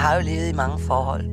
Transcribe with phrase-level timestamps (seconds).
[0.00, 1.24] Har jo levet i mange forhold.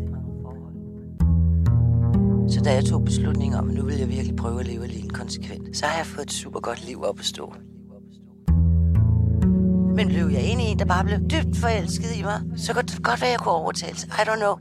[2.49, 5.09] Så da jeg tog beslutningen om, at nu vil jeg virkelig prøve at leve alene
[5.09, 7.53] konsekvent, så har jeg fået et super godt liv op at stå.
[9.95, 12.83] Men blev jeg enig i en, der bare blev dybt forelsket i mig, så kunne
[12.83, 14.03] det godt være, jeg kunne overtales.
[14.03, 14.55] I don't know.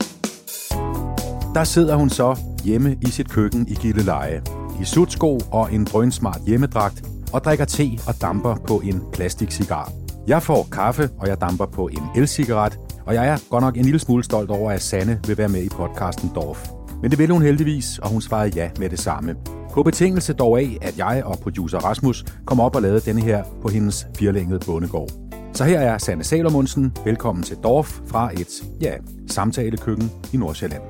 [1.53, 4.41] Der sidder hun så hjemme i sit køkken i Gilleleje.
[4.81, 7.03] I sutsko og en drønsmart hjemmedragt,
[7.33, 9.91] og drikker te og damper på en plastikcigar.
[10.27, 13.83] Jeg får kaffe, og jeg damper på en elcigaret, og jeg er godt nok en
[13.85, 16.67] lille smule stolt over, at Sanne vil være med i podcasten Dorf.
[17.01, 19.35] Men det ville hun heldigvis, og hun svarede ja med det samme.
[19.73, 23.43] På betingelse dog af, at jeg og producer Rasmus kom op og lavede denne her
[23.61, 25.09] på hendes firlængede bondegård.
[25.53, 26.97] Så her er Sanne Salomundsen.
[27.05, 28.93] Velkommen til Dorf fra et, ja,
[29.27, 30.81] samtalekøkken i Nordsjælland.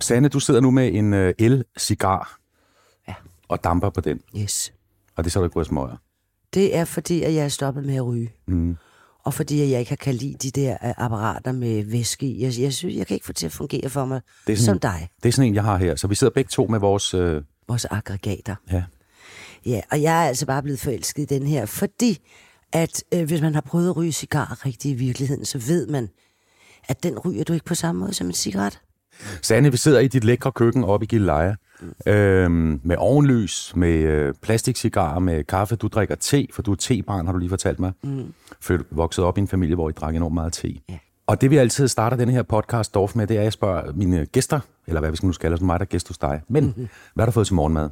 [0.00, 2.38] Sanne, du sidder nu med en øh, el-cigar
[3.08, 3.14] Ja.
[3.48, 4.20] og damper på den.
[4.36, 4.72] Yes.
[5.16, 5.96] Og det er så, du ikke smøger.
[6.54, 8.32] Det er fordi, at jeg er stoppet med at ryge.
[8.46, 8.76] Mm.
[9.24, 12.42] Og fordi jeg ikke kan lide de der øh, apparater med væske i.
[12.42, 14.64] Jeg, jeg synes, jeg kan ikke få til at fungere for mig Det er som
[14.64, 15.08] sådan- dig.
[15.22, 15.96] Det er sådan en, jeg har her.
[15.96, 17.14] Så vi sidder begge to med vores...
[17.14, 18.54] Øh, Vores aggregater.
[18.72, 18.84] ja.
[19.66, 22.18] Ja, og jeg er altså bare blevet forelsket i den her, fordi
[22.72, 26.08] at øh, hvis man har prøvet at ryge cigar rigtig i virkeligheden, så ved man,
[26.88, 28.80] at den ryger du ikke på samme måde som en cigaret.
[29.42, 31.56] Sanne, vi sidder i dit lækre køkken oppe i Gilleleje.
[32.06, 35.76] Øhm, med ovenlys, med øh, plastikcigarer, med kaffe.
[35.76, 37.92] Du drikker te, for du er tebarn, har du lige fortalt mig.
[38.02, 38.34] Mm.
[38.60, 40.80] Født, vokset op i en familie, hvor I drak enormt meget te.
[40.88, 40.98] Ja.
[41.26, 43.92] Og det vi altid starter den her podcast Dorf med, det er, at jeg spørger
[43.92, 46.42] mine gæster, eller hvad vi skal nu skal, altså mig, der er gæst hos dig.
[46.48, 46.88] Men, mm-hmm.
[47.14, 47.90] hvad har du fået til morgenmad?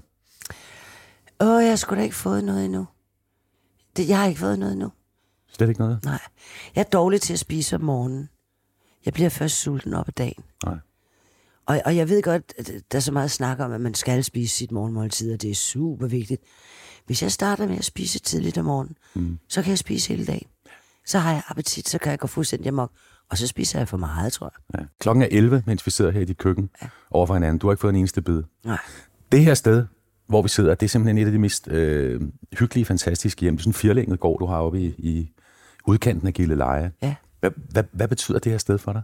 [1.40, 2.86] Åh, jeg har sgu da ikke fået noget endnu.
[3.96, 4.90] Det, jeg har ikke fået noget endnu.
[5.52, 6.04] Slet ikke noget?
[6.04, 6.18] Nej.
[6.74, 8.28] Jeg er dårlig til at spise om morgenen.
[9.04, 10.44] Jeg bliver først sulten op ad dagen.
[10.64, 10.76] Nej.
[11.66, 14.24] Og, og jeg ved godt, at der er så meget snak om, at man skal
[14.24, 16.42] spise sit morgenmåltid, og det er super vigtigt.
[17.06, 19.38] Hvis jeg starter med at spise tidligt om morgenen, mm.
[19.48, 20.46] så kan jeg spise hele dagen.
[21.06, 22.92] Så har jeg appetit, så kan jeg gå fuldstændig amok.
[23.30, 24.80] Og så spiser jeg for meget, tror jeg.
[24.80, 24.86] Ja.
[25.00, 26.88] Klokken er 11, mens vi sidder her i dit køkken ja.
[27.10, 27.58] over for hinanden.
[27.58, 28.42] Du har ikke fået en eneste bid.
[28.64, 28.78] Nej.
[29.32, 29.86] Det her sted,
[30.26, 32.20] hvor vi sidder, det er simpelthen et af de mest øh,
[32.58, 33.56] hyggelige, fantastiske hjem.
[33.56, 35.32] Det er sådan en firlænget gård, du har oppe i, i
[35.86, 36.92] udkanten af Gilleleje.
[37.02, 37.14] Ja.
[37.40, 39.02] Hvad, hvad, hvad betyder det her sted for dig?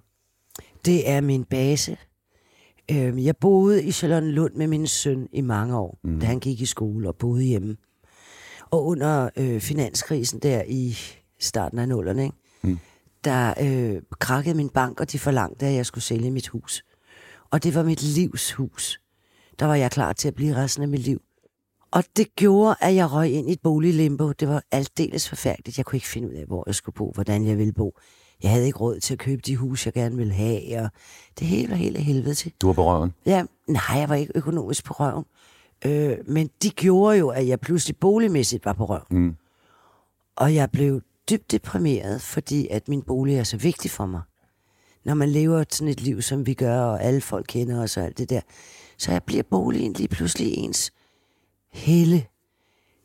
[0.84, 1.97] Det er min base.
[2.91, 6.21] Øhm, Jeg boede i Charlottenlund med min søn i mange år, mm.
[6.21, 7.76] da han gik i skole og boede hjemme.
[8.71, 10.97] Og under øh, finanskrisen der i
[11.41, 12.37] starten af nullerne, ikke?
[12.62, 12.78] Mm.
[13.25, 16.84] der øh, krakkede min bank, og de forlangte, at jeg skulle sælge mit hus.
[17.50, 19.00] Og det var mit livs hus.
[19.59, 21.21] Der var jeg klar til at blive resten af mit liv.
[21.91, 24.32] Og det gjorde, at jeg røg ind i et boliglimbo.
[24.32, 25.78] Det var aldeles forfærdeligt.
[25.78, 27.98] Jeg kunne ikke finde ud af, hvor jeg skulle bo, hvordan jeg ville bo.
[28.43, 30.91] Jeg havde ikke råd til at købe de hus, jeg gerne ville have, og
[31.38, 32.53] det hele var helt af helvede til.
[32.60, 33.15] Du var på røven.
[33.26, 35.25] Ja, nej, jeg var ikke økonomisk på røven.
[35.84, 39.04] Øh, men de gjorde jo, at jeg pludselig boligmæssigt var på røven.
[39.10, 39.37] Mm.
[40.37, 41.00] Og jeg blev
[41.31, 44.21] dybt deprimeret, fordi at min bolig er så vigtig for mig.
[45.04, 48.04] Når man lever sådan et liv, som vi gør, og alle folk kender os og
[48.04, 48.41] alt det der,
[48.98, 50.93] så jeg bliver boligen lige pludselig ens
[51.72, 52.27] helle.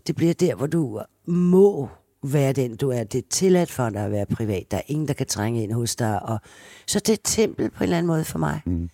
[0.08, 1.90] Det bliver der, hvor du må
[2.24, 3.04] være den, du er.
[3.04, 4.72] Det er tilladt for dig at være privat.
[4.72, 6.24] Der er ingen, der kan trænge ind hos dig.
[6.24, 6.40] Og...
[6.88, 8.62] Så det er et tempel på en eller anden måde for mig.
[8.66, 8.90] Mm.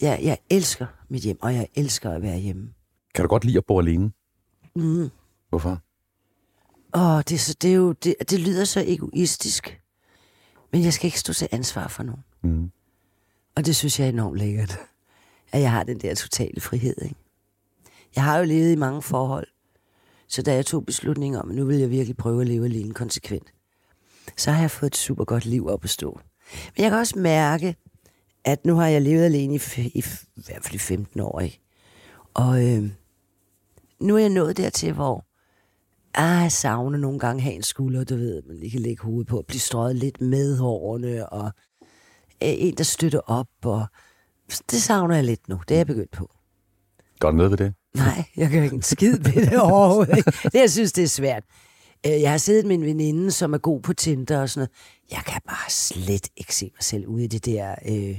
[0.00, 2.72] Jeg, jeg elsker mit hjem, og jeg elsker at være hjemme.
[3.14, 4.12] Kan du godt lide at bo alene?
[4.76, 5.10] Mm.
[5.48, 5.80] Hvorfor?
[6.94, 9.80] Åh, det, så, det, er jo, det, det lyder så egoistisk.
[10.72, 12.24] Men jeg skal ikke stå til ansvar for nogen.
[12.42, 12.70] Mm.
[13.56, 14.78] Og det synes jeg er enormt lækkert.
[15.52, 17.02] At jeg har den der totale frihed.
[17.02, 17.14] Ikke?
[18.16, 19.46] Jeg har jo levet i mange forhold.
[20.28, 22.94] Så da jeg tog beslutningen om, at nu vil jeg virkelig prøve at leve alene
[22.94, 23.52] konsekvent,
[24.36, 26.20] så har jeg fået et super godt liv op at stå.
[26.76, 27.76] Men jeg kan også mærke,
[28.44, 30.04] at nu har jeg levet alene i, i,
[30.36, 31.40] i hvert fald i 15 år.
[31.40, 31.60] Ikke?
[32.34, 32.90] Og øh,
[34.00, 35.26] nu er jeg nået dertil, hvor
[36.14, 39.02] ah, jeg savner nogle gange at have en skulder, du ved, man lige kan lægge
[39.02, 41.52] hovedet på, at blive strøget lidt med hårene, og
[42.42, 43.86] øh, en, der støtter op, og
[44.70, 45.60] det savner jeg lidt nu.
[45.68, 46.30] Det er jeg begyndt på.
[47.20, 47.74] Gør du noget ved det?
[47.96, 50.16] Nej, jeg kan ikke en skid ved det overhovedet.
[50.16, 50.30] ikke.
[50.30, 51.42] Det, jeg synes, det er svært.
[52.06, 54.70] Øh, Jeg har siddet med en veninde, som er god på Tinder og sådan noget.
[55.18, 58.18] Jeg kan bare slet ikke se mig selv ude i det der øh,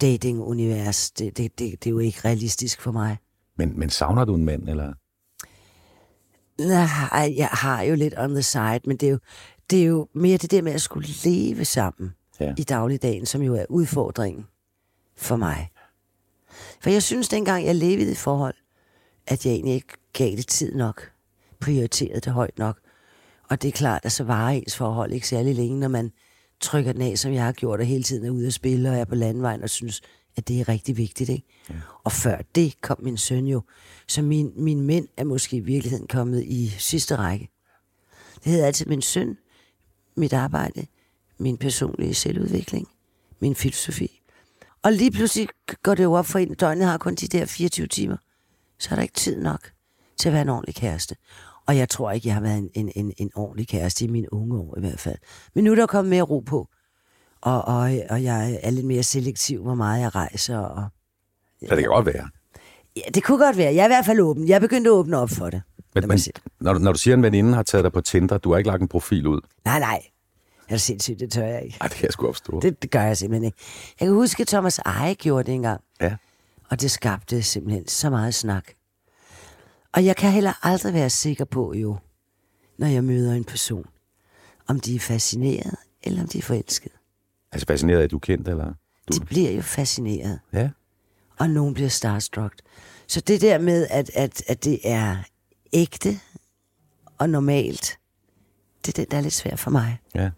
[0.00, 1.10] dating-univers.
[1.10, 3.16] Det, det, det, det er jo ikke realistisk for mig.
[3.58, 4.92] Men, men savner du en mand, eller?
[6.68, 9.18] Nej, jeg har jo lidt on the side, men det er jo,
[9.70, 12.10] det er jo mere det der med at skulle leve sammen
[12.40, 12.54] Ja.
[12.58, 14.44] i dagligdagen, som jo er udfordringen
[15.16, 15.68] for mig.
[16.80, 18.54] For jeg synes, dengang jeg levede i forhold,
[19.26, 21.10] at jeg egentlig ikke gav det tid nok,
[21.60, 22.78] prioriterede det højt nok.
[23.48, 26.12] Og det er klart, at så varer ens forhold ikke særlig længe, når man
[26.60, 28.96] trykker den af, som jeg har gjort, og hele tiden er ude at spille, og
[28.96, 30.00] er på landvejen, og synes,
[30.36, 31.30] at det er rigtig vigtigt.
[31.30, 31.46] Ikke?
[31.70, 31.74] Ja.
[32.04, 33.62] Og før det kom min søn jo.
[34.08, 37.48] Så min, min mænd er måske i virkeligheden kommet i sidste række.
[38.44, 39.36] Det hedder altid min søn,
[40.16, 40.86] mit arbejde,
[41.38, 42.88] min personlige selvudvikling.
[43.40, 44.20] min filosofi.
[44.82, 45.48] Og lige pludselig
[45.82, 48.16] går det jo op for en, døgnet har kun de der 24 timer.
[48.78, 49.70] Så er der ikke tid nok
[50.16, 51.16] til at være en ordentlig kæreste.
[51.66, 54.32] Og jeg tror ikke, jeg har været en, en, en, en ordentlig kæreste i mine
[54.32, 55.16] unge år i hvert fald.
[55.54, 56.68] Men nu er der kommet mere ro på.
[57.40, 60.58] Og, og, og jeg er lidt mere selektiv, hvor meget jeg rejser.
[60.58, 60.84] Og,
[61.68, 62.28] Så det kan godt være.
[62.96, 63.74] ja, det kunne godt være.
[63.74, 64.48] Jeg er i hvert fald åben.
[64.48, 65.62] Jeg er begyndt at åbne op for det.
[65.94, 66.18] Men, men
[66.60, 68.58] når, du, når du siger, at en veninde har taget dig på Tinder, du har
[68.58, 69.40] ikke lagt en profil ud.
[69.64, 70.02] Nej, nej.
[70.68, 71.20] Er det sindssygt?
[71.20, 71.76] Det tør jeg ikke.
[71.80, 72.60] Nej, det kan jeg sgu opstå.
[72.60, 73.58] Det, det gør jeg simpelthen ikke.
[74.00, 75.80] Jeg kan huske, at Thomas Eje gjorde det engang.
[76.00, 76.16] Ja.
[76.70, 78.64] Og det skabte simpelthen så meget snak.
[79.92, 81.96] Og jeg kan heller aldrig være sikker på, jo,
[82.78, 83.86] når jeg møder en person,
[84.66, 86.92] om de er fascineret, eller om de er forelsket.
[87.52, 88.74] Altså fascineret af, at du kendt, eller?
[89.08, 89.18] Du...
[89.18, 90.70] De bliver jo fascineret, Ja.
[91.38, 92.54] og nogen bliver starstruck.
[93.08, 95.16] Så det der med, at, at, at det er
[95.72, 96.20] ægte
[97.18, 97.98] og normalt,
[98.86, 99.98] det er det, der er lidt svært for mig.
[100.14, 100.30] Ja.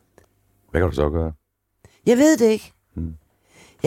[0.70, 1.32] Hvad kan du så gøre?
[2.06, 2.72] Jeg ved det ikke.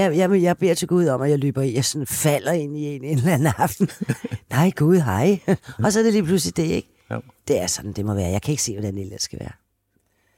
[0.03, 1.73] Jeg, jeg, jeg beder til Gud om, at jeg løber i.
[1.75, 3.89] Jeg sådan falder ind i en, en eller anden aften.
[4.49, 5.39] Nej, Gud, hej.
[5.83, 6.89] og så er det lige pludselig det, ikke?
[7.09, 7.19] Ja.
[7.47, 8.29] Det er sådan, det må være.
[8.31, 9.51] Jeg kan ikke se, hvordan det ellers skal være.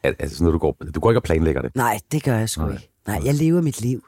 [0.03, 1.75] Al- Altså noget, du går, du går ikke og planlægger det.
[1.75, 2.71] Nej, det gør jeg sgu Nej.
[2.71, 2.89] ikke.
[3.07, 4.03] Nej, jeg lever mit liv.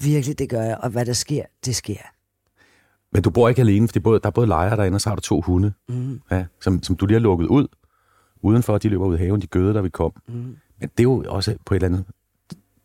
[0.00, 0.78] Virkelig, det gør jeg.
[0.82, 2.00] Og hvad der sker, det sker.
[3.12, 5.16] Men du bor ikke alene, fordi både, der er både lejre derinde, og så har
[5.16, 6.20] du to hunde, mm.
[6.30, 7.68] ja, som, som du lige har lukket ud.
[8.42, 10.12] Udenfor, de løber ud i haven, de gøde, der vi kom.
[10.28, 10.34] Mm.
[10.34, 12.04] Men det er jo også på, et eller andet,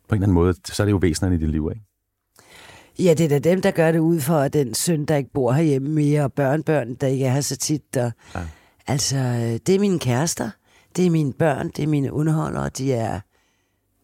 [0.08, 1.84] på en eller anden måde, så er det jo væsenerne i dit liv, ikke?
[2.98, 5.52] Ja, det er da dem, der gør det ud for den søn, der ikke bor
[5.52, 7.96] herhjemme mere, og børnebørn, der ikke er her så tit.
[7.96, 8.40] Og, ja.
[8.86, 10.50] Altså, øh, det er mine kærester,
[10.96, 13.20] det er mine børn, det er mine underholdere, de er,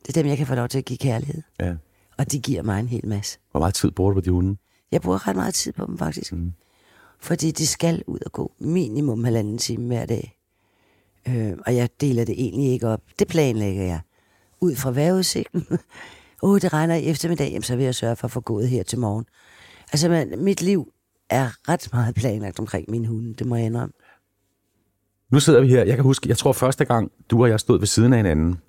[0.07, 1.43] det er dem, jeg kan få lov til at give kærlighed.
[1.61, 1.75] Ja.
[2.19, 3.39] Og de giver mig en hel masse.
[3.51, 4.57] Hvor meget tid bruger du på de hunde?
[4.93, 6.33] Jeg bruger ret meget tid på dem, faktisk.
[6.33, 6.53] Mm.
[7.21, 10.39] Fordi de skal ud og gå minimum halvanden time hver dag.
[11.29, 13.03] Øh, og jeg deler det egentlig ikke op.
[13.19, 14.01] Det planlægger jeg.
[14.63, 15.67] Ud fra vejrudsigten.
[16.43, 18.69] Åh, oh, det regner i eftermiddag, jamen, så vil jeg sørge for at få gået
[18.69, 19.25] her til morgen.
[19.93, 20.93] Altså, man, mit liv
[21.31, 23.93] er ret meget planlagt omkring min hunde, det må jeg indrømme.
[25.31, 25.85] Nu sidder vi her.
[25.85, 28.61] Jeg kan huske, jeg tror første gang, du og jeg stod ved siden af hinanden,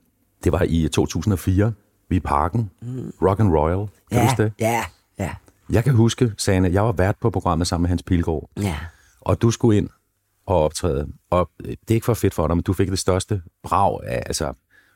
[0.44, 1.74] det var i 2004.
[2.10, 2.70] Vi i parken.
[2.82, 3.14] Mm.
[3.22, 3.78] Rock and Royal.
[3.78, 4.54] Kan du ja, huske det?
[4.60, 4.84] ja,
[5.20, 5.36] ja,
[5.70, 8.50] Jeg kan huske, Sane, jeg var vært på programmet sammen med Hans Pilgaard.
[8.62, 8.76] ja.
[9.22, 9.90] og du skulle ind
[10.46, 11.08] og optræde.
[11.30, 14.00] Og øh, det er ikke for fedt for dig, men du fik det største brag
[14.08, 14.54] af altså,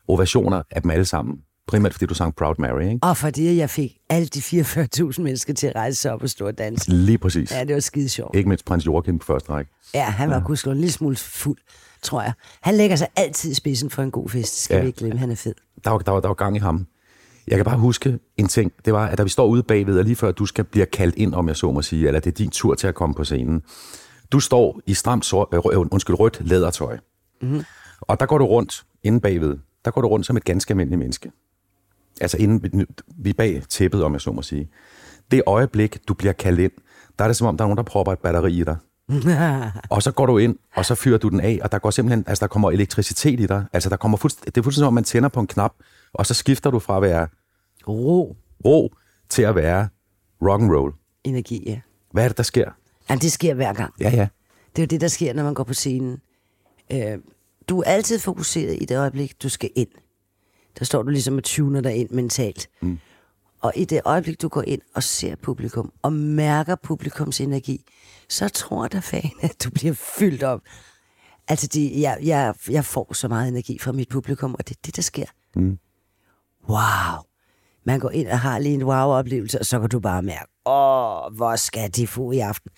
[0.08, 1.38] ovationer af dem alle sammen.
[1.68, 3.00] Primært fordi du sang Proud Mary, ikke?
[3.02, 6.48] Og fordi jeg fik alle de 44.000 mennesker til at rejse sig op og stå
[6.48, 6.92] og danse.
[6.92, 7.52] Lige præcis.
[7.52, 8.36] Ja, det var skide sjovt.
[8.36, 9.72] Ikke mindst prins Joachim på første række.
[9.94, 10.42] Ja, han var ja.
[10.42, 11.58] gudskelov en lille smule fuld,
[12.02, 12.34] tror jeg.
[12.62, 14.64] Han lægger sig altid i spidsen for en god fest.
[14.64, 14.82] Skal Ja.
[14.82, 15.20] vi ikke glemme.
[15.20, 15.54] Han er fed.
[15.84, 16.88] Der var, der, var, der var gang i ham.
[17.48, 18.72] Jeg kan bare huske en ting.
[18.86, 21.16] Det var, at da vi står ude bagved, og lige før du skal blive kaldt
[21.16, 23.24] ind, om jeg så må sige, eller det er din tur til at komme på
[23.24, 23.62] scenen.
[24.32, 25.60] Du står i stramt sort, øh,
[25.92, 26.98] undskyld, rødt lædertøj.
[27.42, 27.64] Mm-hmm.
[28.02, 29.58] Og der går du rundt inde bagved.
[29.88, 31.32] Der går du rundt som et ganske almindeligt menneske.
[32.22, 32.88] Altså inden
[33.18, 34.70] vi er bag tæppet, om jeg så må sige.
[35.32, 36.72] Det øjeblik, du bliver kaldt ind,
[37.20, 38.78] der er det som om, der er nogen, der propper et batteri i dig.
[39.90, 42.24] Og så går du ind, og så fyrer du den af, og der går simpelthen,
[42.28, 43.66] altså der kommer elektricitet i dig.
[43.74, 45.74] Altså der kommer fuldst- det er fuldstændig som om, man tænder på en knap,
[46.14, 47.28] og så skifter du fra at være
[47.88, 48.36] Ro.
[48.66, 48.94] ro
[49.30, 49.88] til at være
[50.42, 50.94] rock and roll.
[51.24, 51.80] Energi, ja.
[52.12, 52.72] Hvad er det, der sker?
[53.10, 53.94] Jamen, det sker hver gang.
[54.00, 54.28] Ja, ja.
[54.76, 56.18] Det er jo det, der sker, når man går på scenen.
[56.92, 57.18] Øh,
[57.70, 59.88] du er altid fokuseret i det øjeblik, du skal ind.
[60.80, 62.70] Der står du ligesom og tuner dig ind mentalt.
[62.82, 63.00] Mm.
[63.62, 67.86] Og i det øjeblik, du går ind og ser publikum, og mærker publikums energi,
[68.30, 70.62] så tror der fan, at du bliver fyldt op.
[71.48, 74.80] Altså, de, jeg, jeg, jeg får så meget energi fra mit publikum, og det er
[74.86, 75.26] det, der sker.
[75.56, 75.78] Mm.
[76.70, 77.24] Wow.
[77.86, 81.36] Man går ind og har lige en wow-oplevelse, og så kan du bare mærke, åh,
[81.36, 82.72] hvor skal de få i aften?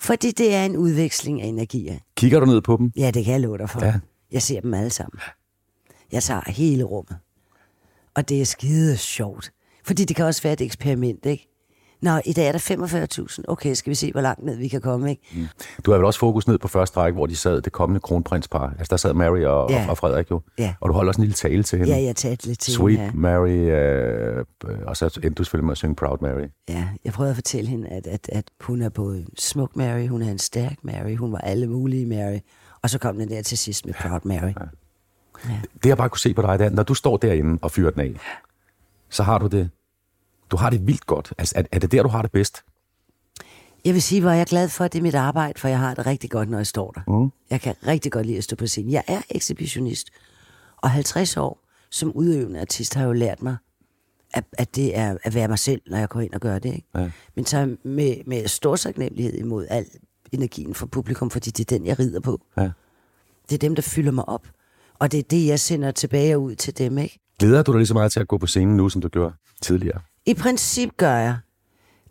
[0.00, 1.98] Fordi det er en udveksling af energier.
[2.16, 2.92] Kigger du ned på dem?
[2.96, 3.84] Ja, det kan jeg love dig for.
[3.84, 3.94] Ja.
[4.32, 5.20] Jeg ser dem alle sammen.
[6.12, 7.16] Jeg tager hele rummet.
[8.14, 9.50] Og det er skide sjovt.
[9.84, 11.44] Fordi det kan også være et eksperiment, ikke?
[12.02, 12.58] Nå, i dag er der
[13.38, 13.44] 45.000.
[13.48, 15.22] Okay, skal vi se, hvor langt ned vi kan komme, ikke?
[15.34, 15.46] Mm.
[15.86, 18.70] Du har vel også fokus ned på første række, hvor de sad det kommende kronprinspar.
[18.78, 19.86] Altså der sad Mary og, Ja.
[19.88, 20.40] og, Frederik jo.
[20.58, 20.74] Ja.
[20.80, 21.92] Og du holder også en lille tale til hende.
[21.92, 23.16] Ja, jeg talte lidt til Sweet hende.
[23.18, 24.44] Mary, øh,
[24.86, 26.40] og så endte du selvfølgelig med at synge Proud Mary.
[26.68, 26.74] Ja.
[26.74, 30.06] ja, jeg prøvede at fortælle hende, at, at, at hun er både en smuk Mary,
[30.08, 32.38] hun er en stærk Mary, hun var alle mulige Mary.
[32.82, 34.52] Og så kom den der til sidst med Proud Mary.
[35.82, 37.90] Det jeg bare kunne se på dig, det er, når du står derinde og fyrer
[37.90, 38.14] den af,
[39.08, 39.70] så har du det,
[40.50, 41.32] du har det vildt godt.
[41.38, 42.64] Altså, er, er det der, du har det bedst?
[43.84, 45.78] Jeg vil sige, hvor jeg er glad for, at det er mit arbejde, for jeg
[45.78, 47.00] har det rigtig godt, når jeg står der.
[47.08, 47.30] Mm.
[47.50, 48.92] Jeg kan rigtig godt lide at stå på scenen.
[48.92, 50.10] Jeg er ekshibitionist,
[50.76, 53.56] og 50 år som udøvende artist har jo lært mig,
[54.34, 56.74] at, at det er at være mig selv, når jeg går ind og gør det.
[56.74, 56.86] Ikke?
[56.94, 57.10] Ja.
[57.34, 59.86] Men så med, med stor taknemmelighed imod al
[60.32, 62.40] energien fra publikum, fordi det er den, jeg rider på.
[62.56, 62.70] Ja.
[63.48, 64.48] Det er dem, der fylder mig op.
[64.98, 67.18] Og det er det, jeg sender tilbage ud til dem, ikke?
[67.38, 69.34] Glæder du dig lige så meget til at gå på scenen nu, som du gjorde
[69.62, 70.00] tidligere?
[70.26, 71.38] I princip gør jeg.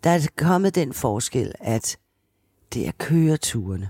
[0.03, 1.97] Der er kommet den forskel, at
[2.73, 3.89] det er køreturene.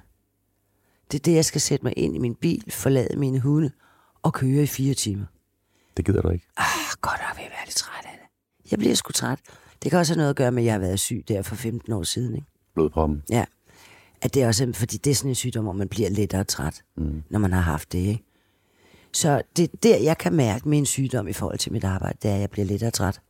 [1.11, 3.71] Det er det, jeg skal sætte mig ind i min bil, forlade mine hunde
[4.23, 5.25] og køre i fire timer.
[5.97, 6.47] Det gider du ikke.
[6.57, 6.65] Ah,
[7.01, 8.71] godt nok vil jeg være lidt træt af det.
[8.71, 9.39] Jeg bliver sgu træt.
[9.83, 11.55] Det kan også have noget at gøre med, at jeg har været syg der for
[11.55, 12.35] 15 år siden.
[12.35, 12.47] Ikke?
[12.73, 13.23] Blodproppen.
[13.29, 13.45] Ja.
[14.21, 16.81] At det er også, fordi det er sådan en sygdom, hvor man bliver lettere træt,
[16.97, 17.23] mm.
[17.29, 17.99] når man har haft det.
[17.99, 18.23] Ikke?
[19.13, 22.31] Så det er der, jeg kan mærke min sygdom i forhold til mit arbejde, det
[22.31, 23.21] er, at jeg bliver lettere træt.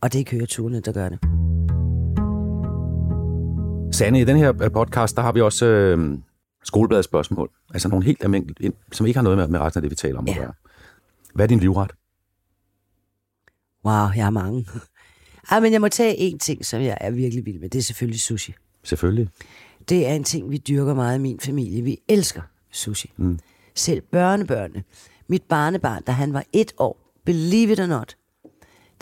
[0.00, 1.18] Og det er køreturene, der gør det.
[3.94, 6.18] Sanne, i den her øh, podcast, der har vi også øh,
[6.64, 7.50] skolebladspørgsmål.
[7.74, 10.18] Altså nogle helt almindelige, som ikke har noget med, med resten af det, vi taler
[10.18, 10.32] om ja.
[10.32, 10.52] at gøre.
[11.34, 11.90] Hvad er din livret?
[13.84, 14.66] Wow, jeg har mange.
[15.50, 17.68] Ej, men jeg må tage en ting, som jeg er virkelig vild med.
[17.68, 18.54] Det er selvfølgelig sushi.
[18.82, 19.28] Selvfølgelig.
[19.90, 21.82] Det er en ting, vi dyrker meget i min familie.
[21.82, 23.12] Vi elsker sushi.
[23.16, 23.38] Mm.
[23.74, 24.84] Selv børnebørnene.
[25.28, 28.16] Mit barnebarn, da han var et år, believe it or not,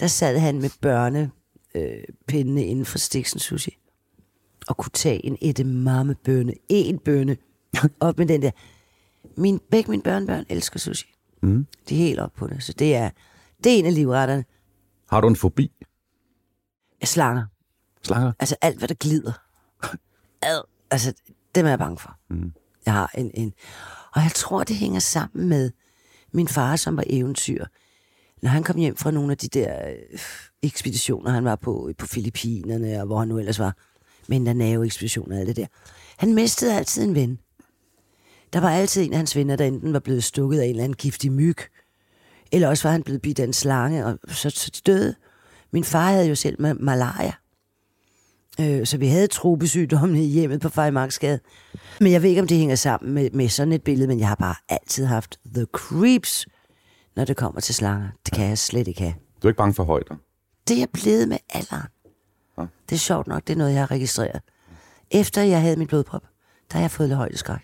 [0.00, 3.78] der sad han med børnepindene inden for Stiksen Sushi
[4.68, 7.36] og kunne tage en edamame-bønne, en bønne,
[8.00, 8.50] op med den der.
[9.36, 11.14] Min, begge mine børnebørn elsker sushi.
[11.42, 11.66] Mm.
[11.88, 12.62] De er helt op på det.
[12.62, 13.10] Så det er,
[13.64, 14.44] det er en af livretterne.
[15.10, 15.72] Har du en fobi?
[17.04, 17.46] Slanger.
[18.02, 18.32] Slanger?
[18.38, 19.32] Altså alt, hvad der glider.
[20.42, 21.12] Ad, altså,
[21.54, 22.16] dem er jeg bange for.
[22.30, 22.52] Mm.
[22.86, 23.52] Jeg har en, en...
[24.14, 25.70] Og jeg tror, det hænger sammen med
[26.32, 27.64] min far, som var eventyr.
[28.42, 30.18] Når han kom hjem fra nogle af de der øh,
[30.62, 33.76] ekspeditioner, han var på på Filippinerne, og hvor han nu ellers var,
[34.28, 35.66] Mindanao-ekspedition og alt det der.
[36.16, 37.38] Han mistede altid en ven.
[38.52, 40.84] Der var altid en af hans venner, der enten var blevet stukket af en eller
[40.84, 41.56] anden giftig myg,
[42.52, 45.14] eller også var han blevet bidt af en slange, og så, så de døde.
[45.70, 47.32] Min far havde jo selv malaria.
[48.60, 51.40] Øh, så vi havde trobesygdommene i hjemmet på Fejmarksgade.
[52.00, 54.28] Men jeg ved ikke, om det hænger sammen med, med sådan et billede, men jeg
[54.28, 56.46] har bare altid haft the creeps,
[57.16, 58.08] når det kommer til slanger.
[58.24, 59.14] Det kan jeg slet ikke have.
[59.42, 60.16] Du er ikke bange for højder?
[60.68, 61.88] Det er jeg blevet med alderen.
[62.88, 64.40] Det er sjovt nok, det er noget, jeg har registreret.
[65.10, 66.22] Efter jeg havde min blodprop,
[66.72, 67.60] der har jeg fået lidt højdeskræk.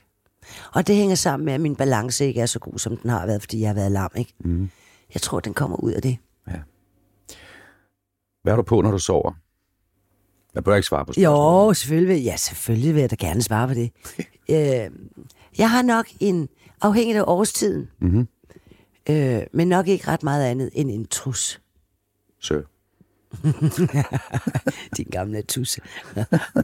[0.72, 3.26] Og det hænger sammen med, at min balance ikke er så god, som den har
[3.26, 4.34] været, fordi jeg har været lam, ikke?
[4.38, 4.70] Mm.
[5.14, 6.18] Jeg tror, den kommer ud af det.
[6.48, 6.58] Ja.
[8.42, 9.32] Hvad er du på, når du sover?
[10.54, 11.68] Jeg bør ikke svare på spørgsmålet.
[11.68, 12.24] Jo, selvfølgelig.
[12.24, 13.90] Ja, selvfølgelig vil jeg da gerne svare på det.
[14.54, 14.90] øh,
[15.58, 16.48] jeg har nok en,
[16.80, 18.28] afhængig af årstiden, mm-hmm.
[19.10, 21.60] øh, men nok ikke ret meget andet end en trus.
[22.40, 22.62] Så.
[24.96, 25.80] Din gamle tusse.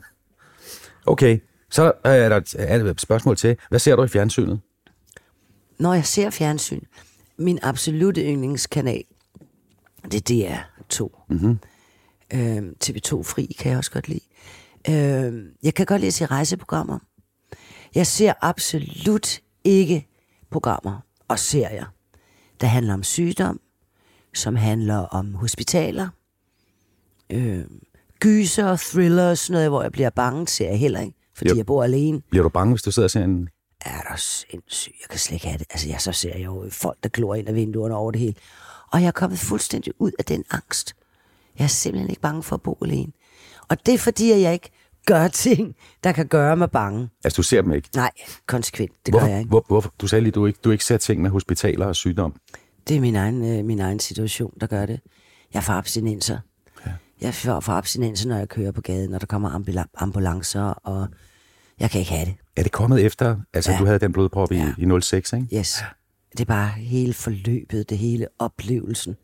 [1.06, 1.38] okay,
[1.70, 3.56] så er der, et spørgsmål til.
[3.68, 4.60] Hvad ser du i fjernsynet?
[5.78, 6.80] Når jeg ser fjernsyn,
[7.36, 9.04] min absolute yndlingskanal,
[10.12, 10.56] det er
[10.92, 11.24] DR2.
[11.28, 11.58] Mm-hmm.
[12.34, 14.24] Øh, TV2 Fri kan jeg også godt lide.
[14.88, 16.98] Øh, jeg kan godt lide at se rejseprogrammer.
[17.94, 20.06] Jeg ser absolut ikke
[20.50, 21.86] programmer og serier,
[22.60, 23.60] der handler om sygdom,
[24.34, 26.08] som handler om hospitaler,
[27.30, 27.64] øh,
[28.20, 31.56] gyser, thriller, sådan noget, hvor jeg bliver bange, ser jeg heller ikke, fordi jo.
[31.56, 32.22] jeg bor alene.
[32.30, 33.48] Bliver du bange, hvis du sidder og ser en...
[33.80, 34.94] Er der sindssygt?
[35.00, 35.66] Jeg kan slet ikke have det.
[35.70, 38.34] Altså, jeg så ser jeg jo folk, der glor ind af vinduerne over det hele.
[38.92, 40.94] Og jeg er kommet fuldstændig ud af den angst.
[41.58, 43.12] Jeg er simpelthen ikke bange for at bo alene.
[43.68, 44.70] Og det er fordi, at jeg ikke
[45.06, 47.08] gør ting, der kan gøre mig bange.
[47.24, 47.88] Altså, du ser dem ikke?
[47.94, 48.10] Nej,
[48.46, 48.92] konsekvent.
[49.06, 49.48] Det hvorfor, gør jeg ikke.
[49.48, 49.94] Hvor, hvorfor?
[49.98, 52.34] Du sagde lige, du ikke, du ikke ser ting med hospitaler og sygdom.
[52.88, 55.00] Det er min egen, øh, min egen situation, der gør det.
[55.54, 56.38] Jeg får abstinenser.
[57.20, 61.08] Jeg får, får abstinenser, når jeg kører på gaden, når der kommer ambulancer, og
[61.80, 62.34] jeg kan ikke have det.
[62.56, 63.78] Er det kommet efter, altså ja.
[63.78, 64.74] du havde den blodprop ja.
[64.78, 65.56] i, i 06, ikke?
[65.56, 65.82] Yes.
[66.32, 69.16] Det er bare hele forløbet, det hele oplevelsen.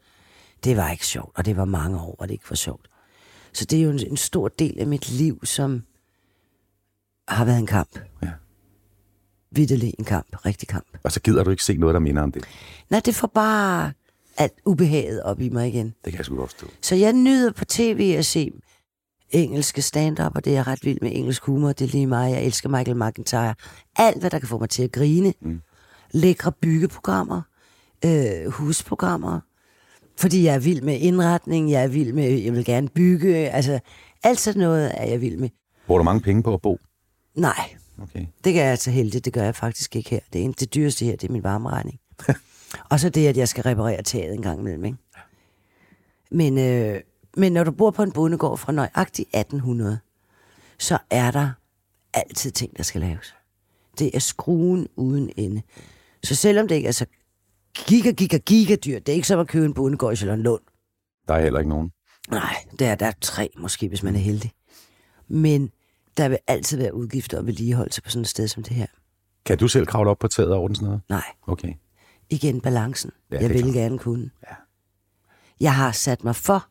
[0.67, 2.89] Det var ikke sjovt, og det var mange år, og det ikke var sjovt.
[3.53, 5.83] Så det er jo en, en stor del af mit liv, som
[7.29, 7.99] har været en kamp.
[8.23, 8.31] Ja.
[9.51, 10.87] Vittelig en kamp, rigtig kamp.
[11.03, 12.45] Og så gider du ikke se noget, der minder om det?
[12.91, 13.93] Nej, det får bare
[14.37, 15.87] alt ubehaget op i mig igen.
[15.87, 16.67] Det kan jeg sgu godt stå.
[16.83, 18.53] Så jeg nyder på tv at se
[19.31, 21.73] engelske stand-up, og det er ret vildt med engelsk humor.
[21.73, 22.33] Det er lige mig.
[22.33, 23.55] Jeg elsker Michael McIntyre.
[23.97, 25.35] Alt, hvad der kan få mig til at grine.
[25.41, 25.61] Mm.
[26.11, 27.43] Lækre byggeprogrammer.
[28.05, 29.41] Øh, husprogrammer.
[30.19, 31.71] Fordi jeg er vild med indretning.
[31.71, 33.37] Jeg er vild med, jeg vil gerne bygge.
[33.37, 33.81] Altså,
[34.23, 35.49] alt sådan noget er jeg vild med.
[35.87, 36.79] Bruger du mange penge på at bo?
[37.35, 37.77] Nej.
[38.03, 38.27] Okay.
[38.45, 39.25] Det gør jeg så heldigt.
[39.25, 40.21] Det gør jeg faktisk ikke her.
[40.33, 41.99] Det, er, det dyreste her, det er min varmeregning.
[42.91, 44.85] Og så det, at jeg skal reparere taget en gang imellem.
[44.85, 44.99] Ikke?
[46.31, 47.01] Men, øh,
[47.37, 49.99] men når du bor på en bondegård fra nøjagtigt 1800,
[50.79, 51.51] så er der
[52.15, 53.35] altid ting, der skal laves.
[53.99, 55.63] Det er skruen uden ende.
[56.25, 57.07] Så selvom det ikke er så
[57.87, 60.63] giga, giga, giga dyrt, det er ikke som at købe en bondegård i Lund.
[61.29, 61.91] Der er heller ikke nogen.
[62.31, 64.53] Nej, der er, der er tre måske, hvis man er heldig.
[65.29, 65.71] Men
[66.17, 68.87] der vil altid være udgifter og vedligeholdelse på sådan et sted som det her.
[69.45, 71.03] Kan du selv kravle op på taget og ordne sådan noget?
[71.09, 71.25] Nej.
[71.47, 71.75] Okay
[72.31, 73.11] igen balancen.
[73.31, 73.75] Ja, jeg vil klart.
[73.75, 74.31] gerne kunne.
[74.51, 74.55] Ja.
[75.61, 76.67] Jeg har sat mig for,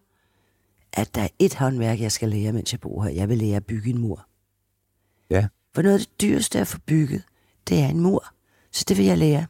[0.93, 3.11] at der er et håndværk, jeg skal lære, mens jeg bor her.
[3.11, 4.27] Jeg vil lære at bygge en mur.
[5.29, 5.47] Ja.
[5.75, 7.23] For noget af det dyreste at få bygget,
[7.69, 8.25] det er en mur.
[8.71, 9.45] Så det vil jeg lære.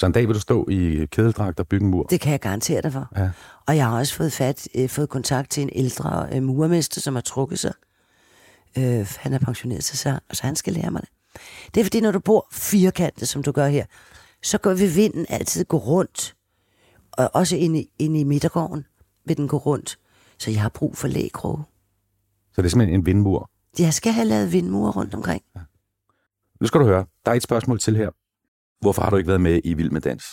[0.00, 2.02] Så en dag vil du stå i kædeldragt og bygge en mur?
[2.02, 3.08] Det kan jeg garantere dig for.
[3.16, 3.30] Ja.
[3.66, 7.14] Og jeg har også fået, fat, øh, fået kontakt til en ældre øh, murmester, som
[7.14, 7.72] har trukket sig.
[8.78, 11.10] Øh, han er pensioneret sig, så, så han skal lære mig det.
[11.74, 13.84] Det er fordi, når du bor firkantet, som du gør her,
[14.42, 16.36] så går vi vinden altid gå rundt.
[17.12, 18.84] Og også inde, i- inde i midtergården
[19.24, 19.98] vil den gå rundt.
[20.38, 21.62] Så jeg har brug for lægkroge.
[22.52, 23.50] Så det er simpelthen en vindmur.
[23.78, 25.42] Jeg skal have lavet vindmure rundt omkring.
[26.60, 28.10] Nu skal du høre, der er et spørgsmål til her.
[28.80, 30.24] Hvorfor har du ikke været med i Vild med Dans?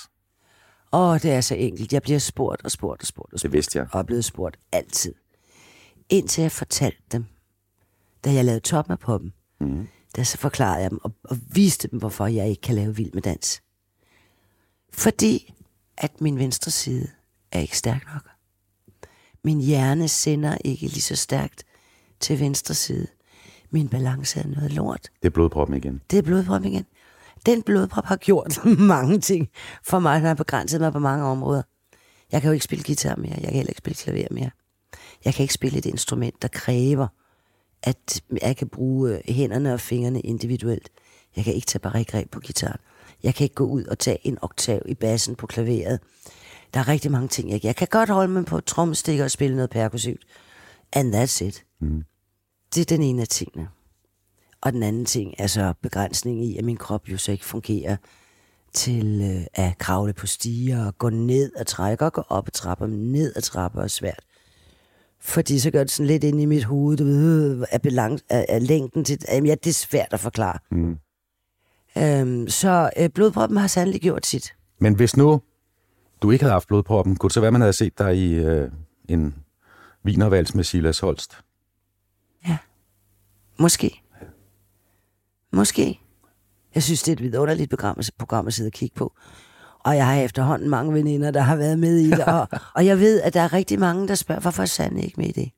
[0.93, 1.93] Åh, det er så enkelt.
[1.93, 3.53] Jeg bliver spurgt og spurgt og spurgt og Det spurgt.
[3.53, 3.87] vidste jeg.
[3.91, 5.13] Og er blevet spurgt altid.
[6.09, 7.25] Indtil jeg fortalte dem,
[8.25, 9.87] da jeg lavede toppen af poppen, Mm.
[10.15, 13.13] der så forklarede jeg dem og, og viste dem, hvorfor jeg ikke kan lave vild
[13.13, 13.61] med dans.
[14.93, 15.53] Fordi
[15.97, 17.07] at min venstre side
[17.51, 18.29] er ikke stærk nok.
[19.43, 21.63] Min hjerne sender ikke lige så stærkt
[22.19, 23.07] til venstre side.
[23.69, 25.09] Min balance er noget lort.
[25.21, 26.01] Det er blodproppen igen.
[26.11, 26.85] Det er blodprop igen.
[27.47, 29.49] Den blodprop har gjort mange ting
[29.83, 30.19] for mig.
[30.19, 31.61] Den har begrænset mig på mange områder.
[32.31, 33.33] Jeg kan jo ikke spille guitar mere.
[33.33, 34.49] Jeg kan heller ikke spille klaver mere.
[35.25, 37.07] Jeg kan ikke spille et instrument, der kræver,
[37.83, 40.89] at jeg kan bruge øh, hænderne og fingrene individuelt.
[41.35, 42.79] Jeg kan ikke tage barregreb på guitar.
[43.23, 45.99] Jeg kan ikke gå ud og tage en oktav i bassen på klaveret.
[46.73, 47.67] Der er rigtig mange ting, jeg ikke.
[47.67, 50.21] Jeg kan godt holde mig på trommestikker og spille noget perkussivt.
[50.93, 51.63] And that's it.
[51.81, 52.03] Mm.
[52.75, 53.67] Det er den ene af tingene.
[54.61, 57.97] Og den anden ting er så begrænsning i, at min krop jo så ikke fungerer
[58.73, 62.51] til øh, at kravle på stiger og gå ned og trække og gå op ad
[62.51, 64.23] trapper, men ned ad trapper er svært.
[65.19, 68.45] Fordi så gør det sådan lidt ind i mit hoved, du ved, er, belang, er,
[68.49, 70.59] er længden til, jamen, ja, det er svært at forklare.
[70.71, 70.97] Mm.
[71.97, 74.55] Øhm, så øh, blodproppen har sandelig gjort sit.
[74.79, 75.41] Men hvis nu
[76.21, 78.71] du ikke havde haft blodproppen, kunne det så være, man havde set dig i øh,
[79.09, 79.35] en
[80.03, 81.37] vinervals med Silas Holst?
[83.59, 84.01] Måske.
[85.53, 85.99] Måske.
[86.75, 89.13] Jeg synes, det er et vidunderligt program, program at sidde og kigge på.
[89.79, 92.25] Og jeg har efterhånden mange veninder, der har været med i det.
[92.25, 95.19] Og, og jeg ved, at der er rigtig mange, der spørger, hvorfor er Sanne ikke
[95.21, 95.51] med i det?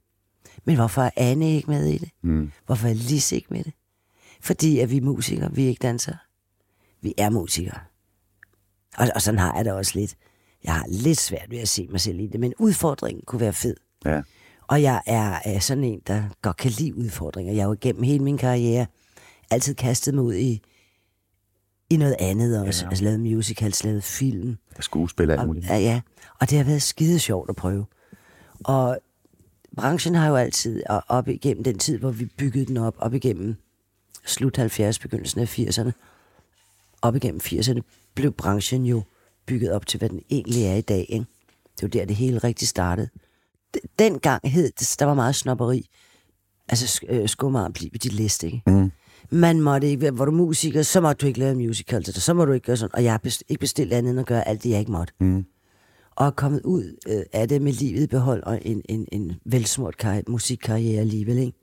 [0.65, 2.10] Men hvorfor er Anne ikke med i det?
[2.23, 2.52] Mm.
[2.65, 3.73] Hvorfor er Lis ikke med i det?
[4.41, 6.17] Fordi at vi er musikere, vi er ikke dansere.
[7.02, 7.80] Vi er musikere.
[8.97, 10.15] Og, og sådan har jeg det også lidt.
[10.63, 13.54] Jeg har lidt svært ved at se mig selv i det, men udfordringen kunne være
[13.54, 13.75] fed.
[14.06, 14.21] Ja.
[14.67, 17.54] Og jeg er, er sådan en, der godt kan lide udfordringer.
[17.54, 18.86] Jeg har jo gennem hele min karriere
[19.51, 20.62] altid kastet mig ud i,
[21.89, 22.85] i noget andet også.
[22.85, 22.89] Ja.
[22.89, 24.47] Altså lavet musicals, lavet film.
[24.47, 25.65] Der er skuespil og alt Og, muligt.
[25.65, 26.01] ja, ja,
[26.39, 27.85] og det har været skide sjovt at prøve.
[28.63, 28.97] Og
[29.75, 33.13] branchen har jo altid, og op igennem den tid, hvor vi byggede den op, op
[33.13, 33.55] igennem
[34.25, 35.91] slut 70, begyndelsen af 80'erne,
[37.01, 37.79] op igennem 80'erne,
[38.15, 39.03] blev branchen jo
[39.45, 41.05] bygget op til, hvad den egentlig er i dag.
[41.09, 41.25] Ikke?
[41.75, 43.09] Det var der, det hele rigtig startede.
[43.77, 45.89] D- Dengang hed det, der var meget snopperi.
[46.69, 48.62] Altså, øh, skummer blive dit liste, ikke?
[48.67, 48.91] Mm.
[49.31, 52.13] Man måtte ikke være, var du musiker, så måtte du ikke lave en musical til
[52.13, 52.95] dig, så må du ikke gøre sådan.
[52.95, 55.13] Og jeg har best- ikke bestilt andet end at gøre alt det, jeg ikke måtte.
[55.19, 55.45] Mm.
[56.15, 59.31] Og er kommet ud øh, af det med livet i behold og en, en, en
[59.45, 61.57] velsmurt karri- musikkarriere alligevel, ikke?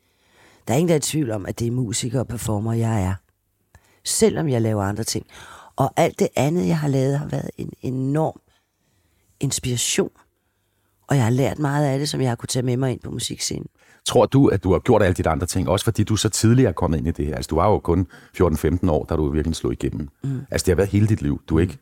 [0.69, 3.03] Der er ingen, der er i tvivl om, at det er musiker og performer, jeg
[3.03, 3.15] er.
[4.05, 5.27] Selvom jeg laver andre ting.
[5.77, 8.41] Og alt det andet, jeg har lavet, har været en enorm
[9.41, 10.11] inspiration.
[11.07, 13.01] Og jeg har lært meget af det, som jeg har kunne tage med mig ind
[13.01, 13.67] på musikscenen.
[14.07, 16.69] Tror du, at du har gjort alle de andre ting, også fordi du så tidligere
[16.69, 17.35] er kommet ind i det her?
[17.35, 18.07] Altså, du var jo kun
[18.41, 20.09] 14-15 år, da du virkelig slog igennem.
[20.25, 20.41] Mm.
[20.51, 21.43] Altså, det har været hele dit liv.
[21.49, 21.79] Du, er ikke,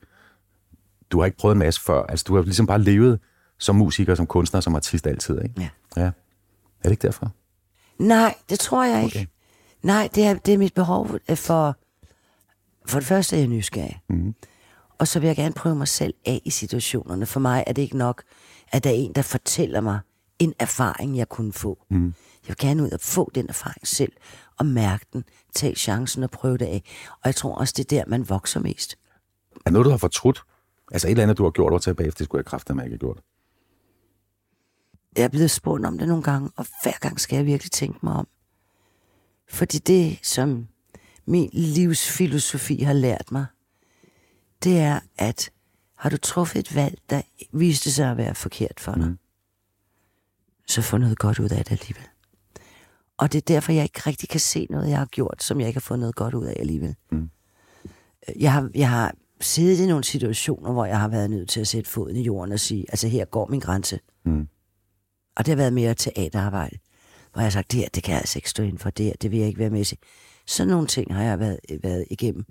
[1.10, 2.02] du har ikke prøvet en masse før.
[2.02, 3.20] Altså, du har ligesom bare levet
[3.58, 5.54] som musiker, som kunstner, som artist altid, ikke?
[5.60, 5.68] Ja.
[5.96, 6.06] ja.
[6.06, 6.12] Er
[6.82, 7.32] det ikke derfor?
[7.98, 9.18] Nej, det tror jeg ikke.
[9.18, 9.26] Okay.
[9.82, 11.76] Nej, det er, det er mit behov for...
[12.86, 14.00] For det første er jeg nysgerrig.
[14.08, 14.34] Mm.
[14.98, 17.26] Og så vil jeg gerne prøve mig selv af i situationerne.
[17.26, 18.22] For mig er det ikke nok,
[18.72, 19.98] at der er en, der fortæller mig
[20.38, 21.84] en erfaring, jeg kunne få.
[21.90, 22.14] Mm.
[22.42, 24.12] Jeg vil gerne ud og få den erfaring selv,
[24.58, 26.82] og mærke den, tage chancen og prøve det af.
[27.10, 28.98] Og jeg tror også, det er der, man vokser mest.
[29.66, 30.42] Er noget, du har fortrudt?
[30.92, 32.92] Altså, et eller andet, du har gjort, taget bagefter, det skulle jeg kræfte mig ikke
[32.94, 33.20] have gjort.
[35.16, 37.98] Jeg er blevet spurgt om det nogle gange, og hver gang skal jeg virkelig tænke
[38.02, 38.28] mig om.
[39.50, 40.66] Fordi det, som
[41.26, 43.46] min livsfilosofi har lært mig,
[44.64, 45.50] det er, at
[45.94, 49.18] har du truffet et valg, der viste sig at være forkert for dig, mm.
[50.68, 52.04] Så få noget godt ud af det alligevel.
[53.18, 55.68] Og det er derfor, jeg ikke rigtig kan se noget, jeg har gjort, som jeg
[55.68, 56.94] ikke har fået noget godt ud af alligevel.
[57.12, 57.30] Mm.
[58.40, 61.68] Jeg, har, jeg har siddet i nogle situationer, hvor jeg har været nødt til at
[61.68, 64.00] sætte foden i jorden og sige, altså her går min grænse.
[64.24, 64.48] Mm.
[65.36, 66.78] Og det har været mere teaterarbejde,
[67.32, 69.06] hvor jeg har sagt, det her, det kan jeg altså ikke stå ind for, det
[69.06, 69.98] her, det vil jeg ikke være med til.
[70.46, 72.44] Sådan nogle ting har jeg været, været igennem.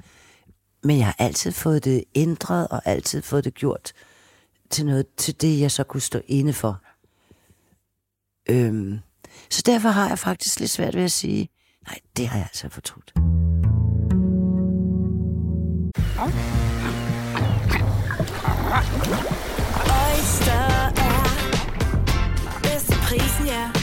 [0.83, 3.93] Men jeg har altid fået det ændret, og altid fået det gjort
[4.69, 6.81] til noget, til det, jeg så kunne stå inde for.
[8.49, 8.99] Øhm,
[9.49, 11.49] så derfor har jeg faktisk lidt svært ved at sige,
[11.87, 13.13] nej, det har jeg altså fortrudt.
[20.03, 20.65] Oyster
[20.97, 21.23] er
[22.63, 23.82] bedst til prisen, ja.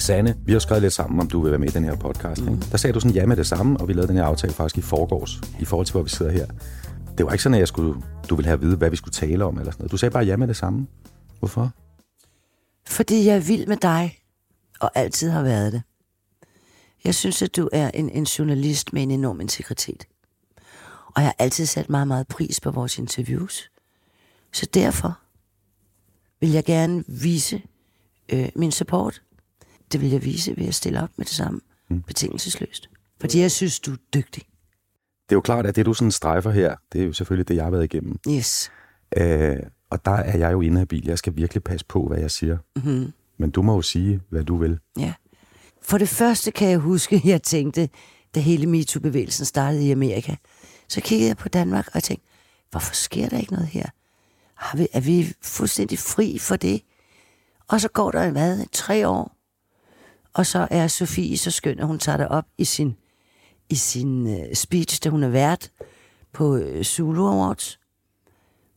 [0.00, 2.40] Sanne, vi har skrevet lidt sammen, om du vil være med i den her podcast.
[2.40, 2.58] Ikke?
[2.70, 4.78] Der sagde du sådan ja med det samme, og vi lavede den her aftale faktisk
[4.78, 6.46] i forgårs, i forhold til, hvor vi sidder her.
[7.18, 9.12] Det var ikke sådan, at jeg skulle, du ville have at vide, hvad vi skulle
[9.12, 9.92] tale om, eller sådan noget.
[9.92, 10.86] Du sagde bare ja med det samme.
[11.38, 11.70] Hvorfor?
[12.86, 14.18] Fordi jeg er vild med dig,
[14.80, 15.82] og altid har været det.
[17.04, 20.04] Jeg synes, at du er en, en journalist med en enorm integritet.
[21.06, 23.70] Og jeg har altid sat meget, meget pris på vores interviews.
[24.52, 25.18] Så derfor
[26.40, 27.62] vil jeg gerne vise
[28.32, 29.22] øh, min support.
[29.92, 31.60] Det vil jeg vise ved at stille op med det samme.
[31.90, 32.02] Mm.
[32.02, 32.90] Betingelsesløst.
[33.20, 34.42] Fordi jeg synes, du er dygtig.
[35.28, 37.56] Det er jo klart, at det du sådan strejfer her, det er jo selvfølgelig det,
[37.56, 38.18] jeg har været igennem.
[38.28, 38.70] Yes.
[39.16, 39.56] Øh,
[39.90, 41.06] og der er jeg jo inhabil.
[41.06, 42.58] Jeg skal virkelig passe på, hvad jeg siger.
[42.76, 43.12] Mm-hmm.
[43.38, 44.78] Men du må jo sige, hvad du vil.
[44.98, 45.12] Ja.
[45.82, 47.88] For det første kan jeg huske, jeg tænkte,
[48.34, 50.34] da hele MeToo-bevægelsen startede i Amerika,
[50.88, 52.26] så kiggede jeg på Danmark og tænkte,
[52.70, 53.86] hvorfor sker der ikke noget her?
[54.54, 56.82] Har vi, er vi fuldstændig fri for det?
[57.68, 59.36] Og så går der hvad, tre år,
[60.34, 62.96] og så er Sofie så skøn, at hun tager det op i sin,
[63.68, 65.70] i sin uh, speech, da hun er vært
[66.32, 67.80] på uh, Zulu Awards.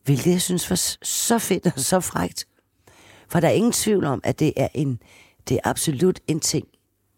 [0.03, 2.47] Hvilket jeg synes var så fedt og så frægt.
[3.27, 4.99] For der er ingen tvivl om, at det er en,
[5.49, 6.67] det er absolut en ting,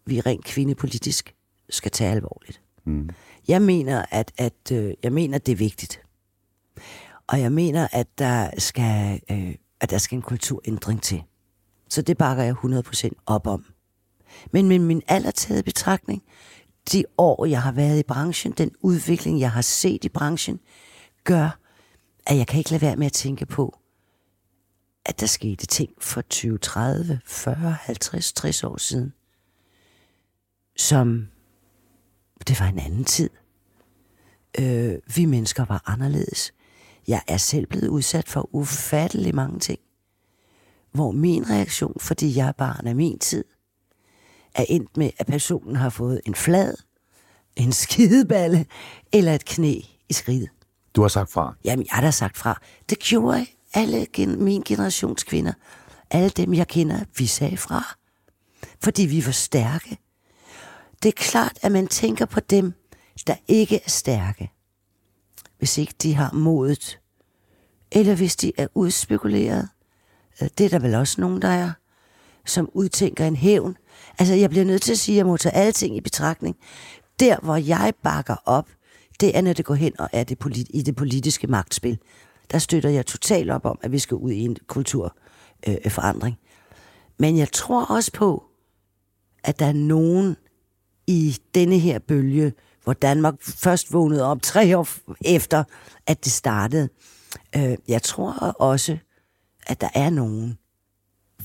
[0.06, 1.34] vi rent kvindepolitisk
[1.70, 2.60] skal tage alvorligt.
[2.84, 3.10] Mm.
[3.48, 6.00] Jeg mener, at, at øh, jeg mener, det er vigtigt.
[7.26, 11.22] Og jeg mener, at der skal, øh, at der skal en kulturændring til.
[11.88, 13.64] Så det bakker jeg 100% op om.
[14.52, 16.22] Men med min allertaget betragtning,
[16.92, 20.60] de år, jeg har været i branchen, den udvikling, jeg har set i branchen,
[21.24, 21.58] gør,
[22.26, 23.78] at jeg kan ikke lade være med at tænke på,
[25.04, 29.12] at der skete ting for 20, 30, 40, 50, 60 år siden,
[30.76, 31.28] som
[32.48, 33.30] det var en anden tid.
[34.58, 36.54] Øh, vi mennesker var anderledes.
[37.08, 39.78] Jeg er selv blevet udsat for ufattelig mange ting.
[40.92, 43.44] Hvor min reaktion, fordi jeg er barn af min tid,
[44.56, 46.74] er endt med, at personen har fået en flad,
[47.56, 48.66] en skideballe
[49.12, 50.48] eller et knæ i skridtet.
[50.96, 51.54] Du har sagt fra.
[51.64, 52.60] Jamen, jeg har da sagt fra.
[52.90, 55.52] Det gjorde alle gen- min generations kvinder.
[56.10, 57.96] Alle dem, jeg kender, vi sagde fra.
[58.82, 59.98] Fordi vi var stærke.
[61.02, 62.72] Det er klart, at man tænker på dem,
[63.26, 64.50] der ikke er stærke.
[65.58, 66.98] Hvis ikke de har modet.
[67.92, 69.68] Eller hvis de er udspekuleret.
[70.42, 71.72] Øh, Det er der vel også nogen, der er.
[72.46, 73.76] Som udtænker en hævn.
[74.18, 76.56] Altså, jeg bliver nødt til at sige, at jeg må tage alle ting i betragtning.
[77.20, 78.68] Der, hvor jeg bakker op,
[79.20, 81.98] det er, når det går hen og er det polit- i det politiske magtspil.
[82.50, 86.36] Der støtter jeg totalt op om, at vi skal ud i en kulturforandring.
[86.40, 86.46] Øh.
[87.18, 88.44] Men jeg tror også på,
[89.44, 90.36] at der er nogen
[91.06, 92.52] i denne her bølge,
[92.84, 94.88] hvor Danmark først vågnede op tre år
[95.24, 95.64] efter,
[96.06, 96.88] at det startede.
[97.56, 98.98] Øh, jeg tror også,
[99.66, 100.58] at der er nogen,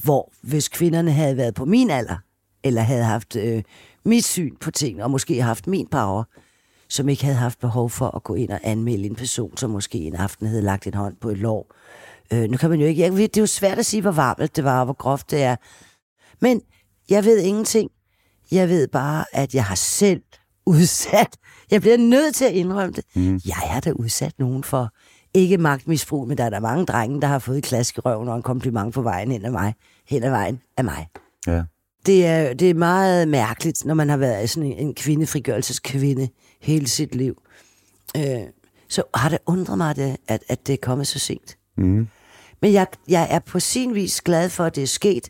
[0.03, 2.17] hvor hvis kvinderne havde været på min alder,
[2.63, 3.63] eller havde haft øh,
[4.06, 6.24] mit syn på ting, og måske haft min power,
[6.89, 9.97] som ikke havde haft behov for at gå ind og anmelde en person, som måske
[9.97, 11.76] en aften havde lagt en hånd på et lår.
[12.34, 13.02] Øh, nu kan man jo ikke...
[13.02, 15.32] Jeg, ved- det er jo svært at sige, hvor varmt det var, og hvor groft
[15.32, 15.56] det er.
[16.41, 16.62] Men
[17.10, 17.91] jeg ved ingenting.
[18.52, 20.21] Jeg ved bare, at jeg har selv
[20.65, 21.38] udsat.
[21.71, 23.04] Jeg bliver nødt til at indrømme det.
[23.15, 23.39] Mm.
[23.45, 24.89] Jeg har da udsat nogen for
[25.34, 28.28] ikke magtmisbrug, men der er der mange drenge, der har fået et klask i røven
[28.28, 29.74] og en kompliment på vejen hen ad mig.
[30.10, 31.08] Hen ad vejen af mig.
[31.47, 31.63] Ja.
[32.05, 36.29] Det er, det er meget mærkeligt, når man har været sådan en, kvindefrigørelseskvinde
[36.61, 37.41] hele sit liv.
[38.17, 38.23] Øh,
[38.89, 41.57] så har det undret mig, det, at, at det er kommet så sent.
[41.77, 42.07] Mm.
[42.61, 45.29] Men jeg, jeg er på sin vis glad for, at det er sket.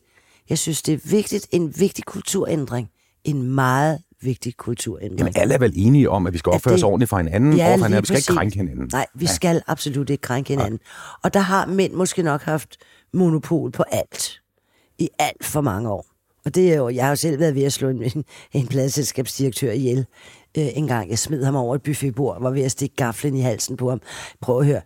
[0.50, 1.48] Jeg synes, det er vigtigt.
[1.52, 2.90] En vigtig kulturændring.
[3.24, 5.20] En meget vigtig kulturændring.
[5.20, 7.66] Jamen, alle er vel enige om, at vi skal opføre os ordentligt for hinanden, Ja,
[7.66, 8.02] for hinanden.
[8.02, 8.90] Vi skal ikke krænke hinanden.
[8.94, 9.32] Nej, vi ja.
[9.34, 10.80] skal absolut ikke krænke hinanden.
[11.24, 12.78] Og der har mænd måske nok haft
[13.14, 14.42] monopol på alt.
[15.00, 16.11] I alt for mange år.
[16.46, 18.04] Og det er jo, jeg har jo selv været ved at slå en,
[18.54, 20.06] en, pladselskabsdirektør ihjel.
[20.58, 23.42] Øh, en gang jeg smed ham over et buffetbord, var ved at stikke gaflen i
[23.42, 24.02] halsen på ham.
[24.42, 24.82] Prøv at høre.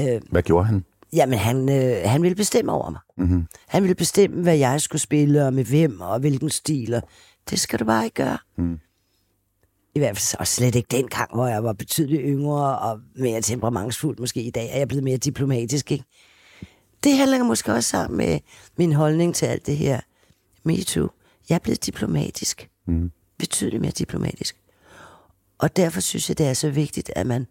[0.00, 0.84] Øh, Hvad gjorde han?
[1.12, 3.00] Jamen, han, øh, han ville bestemme over mig.
[3.16, 3.46] Mm-hmm.
[3.68, 6.94] Han ville bestemme, hvad jeg skulle spille, og med hvem, og hvilken stil.
[6.94, 7.02] Og
[7.50, 8.38] det skal du bare ikke gøre.
[8.56, 8.78] Mm.
[9.94, 14.18] I hvert fald og slet ikke dengang, hvor jeg var betydeligt yngre og mere temperamentsfuld.
[14.18, 16.04] Måske i dag er jeg blevet mere diplomatisk, ikke?
[17.04, 18.38] Det handler måske også sammen med
[18.76, 20.00] min holdning til alt det her.
[20.64, 21.08] Me too.
[21.48, 22.70] Jeg er blevet diplomatisk.
[22.86, 23.10] Mm.
[23.38, 24.56] Betydeligt mere diplomatisk.
[25.58, 27.46] Og derfor synes jeg, det er så vigtigt, at man,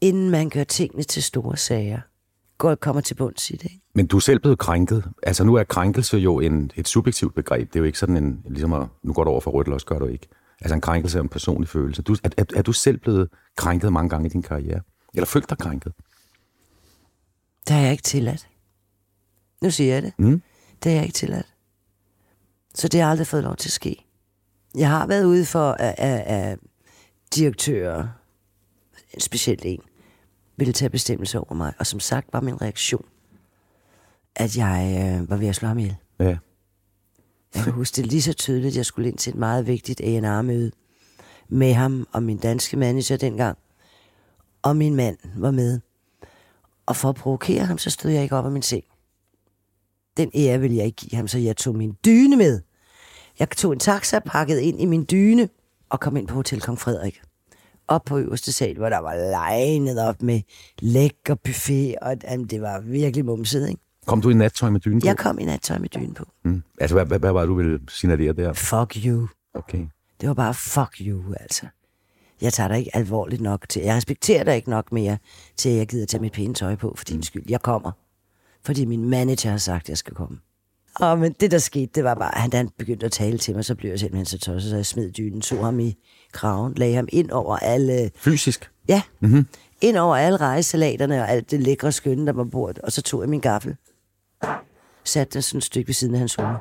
[0.00, 2.00] inden man gør tingene til store sager,
[2.58, 3.64] går kommer til bunds i det.
[3.64, 3.80] Ikke?
[3.94, 5.04] Men du er selv blevet krænket.
[5.22, 7.68] Altså nu er krænkelse jo en, et subjektivt begreb.
[7.68, 9.74] Det er jo ikke sådan en, ligesom at, nu går du over for rødt, eller
[9.74, 10.28] også gør du ikke.
[10.60, 12.02] Altså en krænkelse er en personlig følelse.
[12.02, 14.80] Du, er, er, er du selv blevet krænket mange gange i din karriere?
[15.14, 15.92] Eller følt dig krænket?
[17.66, 18.48] Det har jeg ikke tilladt.
[19.62, 20.12] Nu siger jeg det.
[20.18, 20.42] Mm.
[20.82, 21.46] Det har jeg ikke tilladt.
[22.74, 24.06] Så det har aldrig fået lov til at ske.
[24.74, 26.58] Jeg har været ude for, at, at, at
[27.34, 28.08] direktører,
[29.18, 29.80] specielt en,
[30.56, 31.72] ville tage bestemmelse over mig.
[31.78, 33.04] Og som sagt var min reaktion,
[34.36, 35.96] at jeg øh, var ved at slå ham ihjel.
[36.18, 36.36] Ja.
[37.54, 40.00] Jeg kan huske det lige så tydeligt, at jeg skulle ind til et meget vigtigt
[40.00, 40.70] A&R-møde
[41.48, 43.58] med ham og min danske manager dengang.
[44.62, 45.80] Og min mand var med.
[46.86, 48.84] Og for at provokere ham, så stod jeg ikke op af min seng.
[50.20, 52.60] Den ære ville jeg ikke give ham, så jeg tog min dyne med.
[53.38, 55.48] Jeg tog en taxa, pakkede ind i min dyne
[55.90, 57.20] og kom ind på Hotel Kong Frederik.
[57.88, 60.40] Op på øverste sal, hvor der var legnet op med
[60.78, 63.80] lækker buffet, og jamen, det var virkelig mumset, ikke?
[64.06, 65.06] Kom du i nattøj med dynen på?
[65.06, 66.24] Jeg kom i nattøj med dyne på.
[66.44, 66.62] Mm.
[66.80, 68.52] Altså, hvad, hvad, hvad var det, du ville signalere der?
[68.52, 69.28] Fuck you.
[69.54, 69.86] Okay.
[70.20, 71.66] Det var bare fuck you, altså.
[72.40, 73.82] Jeg tager dig ikke alvorligt nok til.
[73.82, 75.18] Jeg respekterer dig ikke nok mere,
[75.56, 77.44] til at jeg gider tage mit pæne tøj på for din skyld.
[77.48, 77.92] Jeg kommer.
[78.64, 80.38] Fordi min manager har sagt, at jeg skal komme.
[80.94, 83.38] Og men det, der skete, det var bare, at han, da han begyndte at tale
[83.38, 85.96] til mig, så blev jeg simpelthen så tosset, så jeg smed dynen, tog ham i
[86.32, 88.70] kraven, lagde ham ind over alle, Fysisk?
[88.88, 89.46] ja, mm-hmm.
[89.80, 92.78] ind over alle rejsalaterne og alt det lækre skønne, der var på bordet.
[92.78, 93.76] Og så tog jeg min gaffel,
[95.04, 96.56] satte den sådan et stykke ved siden af hans hoved.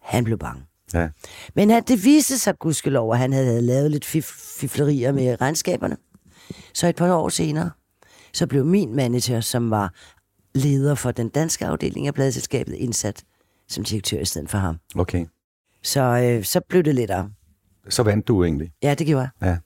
[0.00, 0.62] Han blev bange.
[0.94, 1.08] Ja.
[1.54, 4.24] Men han, det viste sig gudskelov, at han havde lavet lidt fif,
[4.60, 5.96] fiflerier med regnskaberne.
[6.74, 7.70] Så et par år senere,
[8.32, 9.94] så blev min manager, som var
[10.56, 13.24] leder for den danske afdeling af pladselskabet, indsat
[13.68, 14.76] som direktør i stedet for ham.
[14.96, 15.26] Okay.
[15.82, 17.30] Så, øh, så blev det lettere.
[17.88, 18.72] Så vandt du egentlig.
[18.82, 19.48] Ja, det gjorde jeg.
[19.48, 19.56] Ja.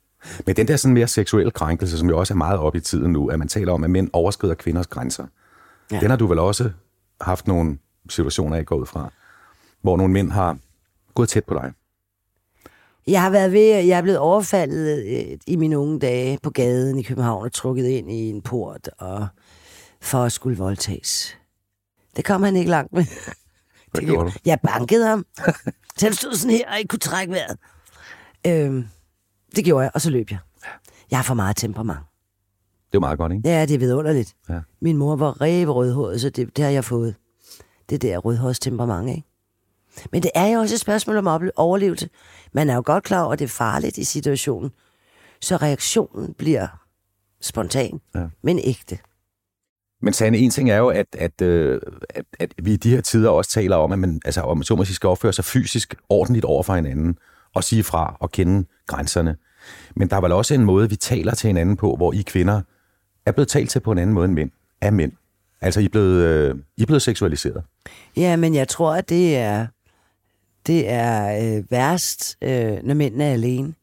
[0.46, 3.12] Men den der sådan mere seksuelle krænkelse, som jo også er meget op i tiden
[3.12, 5.26] nu, at man taler om, at mænd overskrider kvinders grænser.
[5.90, 5.96] Ja.
[5.96, 6.00] Ja.
[6.00, 6.70] Den har du vel også
[7.20, 9.12] haft nogle situationer, jeg går ud fra,
[9.82, 10.58] hvor nogle mænd har
[11.14, 11.72] gået tæt på dig.
[13.06, 16.98] Jeg har været ved, jeg er blevet overfaldet øh, i mine unge dage på gaden
[16.98, 19.26] i København og trukket ind i en port og
[20.02, 21.36] for at skulle voldtages.
[22.16, 23.04] Det kom han ikke langt med.
[23.90, 24.32] Hvad Det gjorde du?
[24.44, 25.26] Jeg bankede ham.
[25.96, 27.58] Så han stod sådan her og ikke kunne trække vejret.
[28.46, 28.86] Øhm,
[29.56, 30.38] det gjorde jeg, og så løb jeg.
[31.10, 31.98] Jeg har for meget temperament.
[32.92, 33.48] Det er meget godt, ikke?
[33.48, 34.34] Ja, det er vidunderligt.
[34.48, 34.60] Ja.
[34.80, 37.14] Min mor var ræve rødhåret, så det, det har jeg fået.
[37.90, 39.22] Det der rødhårets temperament, ikke?
[40.12, 42.08] Men det er jo også et spørgsmål om overlevelse.
[42.52, 44.70] Man er jo godt klar over, at det er farligt i situationen.
[45.40, 46.66] Så reaktionen bliver
[47.40, 48.26] spontan, ja.
[48.42, 48.98] men ægte.
[50.02, 53.00] Men Sanne, en ting er jo, at, at, øh, at, at vi i de her
[53.00, 56.44] tider også taler om, at man, altså, om, så måske skal opføre sig fysisk ordentligt
[56.44, 57.16] over for hinanden,
[57.54, 59.36] og sige fra og kende grænserne.
[59.96, 62.60] Men der er vel også en måde, vi taler til hinanden på, hvor I kvinder
[63.26, 64.50] er blevet talt til på en anden måde end mænd.
[64.80, 65.12] Af mænd.
[65.60, 67.62] Altså, I er blevet, øh, I er blevet seksualiseret.
[68.16, 69.66] Ja, men jeg tror, at det er,
[70.66, 73.74] det er øh, værst, øh, når mændene er alene.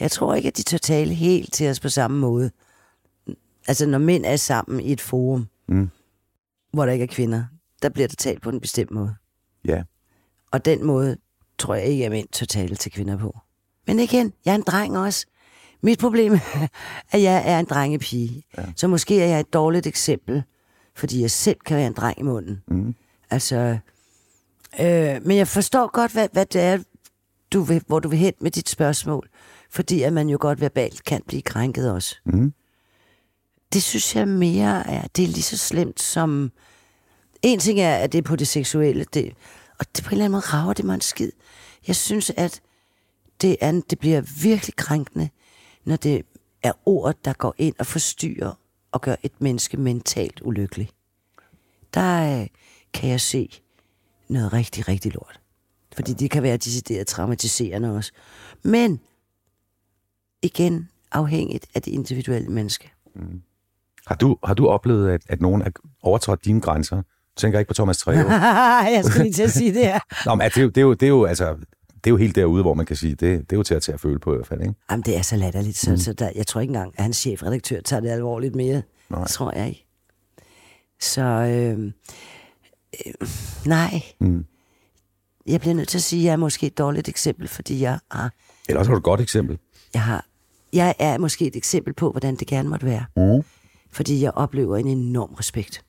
[0.00, 2.50] Jeg tror ikke, at de tør tale helt til os på samme måde.
[3.70, 5.90] Altså, når mænd er sammen i et forum, Mm.
[6.72, 7.44] hvor der ikke er kvinder,
[7.82, 9.14] der bliver der talt på en bestemt måde.
[9.64, 9.82] Ja.
[10.50, 11.16] Og den måde
[11.58, 13.38] tror jeg ikke, at mænd tør tale til kvinder på.
[13.86, 15.26] Men igen, jeg er en dreng også.
[15.82, 16.66] Mit problem er,
[17.10, 18.42] at jeg er en drengepige.
[18.58, 18.64] Ja.
[18.76, 20.42] Så måske er jeg et dårligt eksempel,
[20.96, 22.62] fordi jeg selv kan være en dreng i munden.
[22.68, 22.94] Mm.
[23.30, 23.78] Altså,
[24.80, 26.78] øh, men jeg forstår godt, hvad, hvad det er,
[27.52, 29.28] du vil, hvor du vil hen med dit spørgsmål.
[29.70, 32.16] Fordi at man jo godt verbalt kan blive krænket også.
[32.26, 32.52] Mm.
[33.72, 36.52] Det synes jeg mere er, det er lige så slemt som...
[37.42, 39.34] En ting er, at det er på det seksuelle, det,
[39.78, 41.32] og det på en eller anden måde rager det mig en skid.
[41.86, 42.60] Jeg synes, at
[43.40, 45.28] det, er, det bliver virkelig krænkende,
[45.84, 46.26] når det
[46.62, 48.52] er ord, der går ind og forstyrrer
[48.92, 50.90] og gør et menneske mentalt ulykkelig.
[51.94, 52.46] Der øh,
[52.92, 53.60] kan jeg se
[54.28, 55.40] noget rigtig, rigtig lort.
[55.94, 58.12] Fordi det kan være decideret traumatiserende også.
[58.62, 59.00] Men
[60.42, 62.90] igen afhængigt af det individuelle menneske.
[63.14, 63.42] Mm.
[64.06, 66.96] Har du, har du oplevet, at, at nogen har overtrådt dine grænser?
[66.96, 67.02] Du
[67.36, 68.32] tænker ikke på Thomas Treve?
[68.94, 69.98] jeg skulle lige til at sige det her.
[70.26, 71.56] Nå, men det, er jo, det, er jo, det, er jo, altså,
[71.94, 73.82] det er jo helt derude, hvor man kan sige, det, det er jo til at
[73.82, 74.74] tage at føle på i hvert fald, ikke?
[74.90, 75.96] Jamen, det er så latterligt, så, mm.
[75.96, 78.82] så der, jeg tror ikke engang, at hans chefredaktør tager det alvorligt mere.
[79.10, 79.26] Nej.
[79.26, 79.86] Tror jeg ikke.
[81.00, 81.92] Så, øh,
[83.06, 83.28] øh,
[83.66, 84.02] nej.
[84.20, 84.44] Mm.
[85.46, 87.98] Jeg bliver nødt til at sige, at jeg er måske et dårligt eksempel, fordi jeg
[88.10, 88.32] har,
[88.68, 89.58] Ellers har du et godt eksempel.
[89.94, 90.26] jeg har,
[90.72, 93.04] jeg er måske et eksempel på, hvordan det gerne måtte være.
[93.16, 93.42] Mm.
[93.92, 95.84] Fordi jeg oplever en enorm respekt.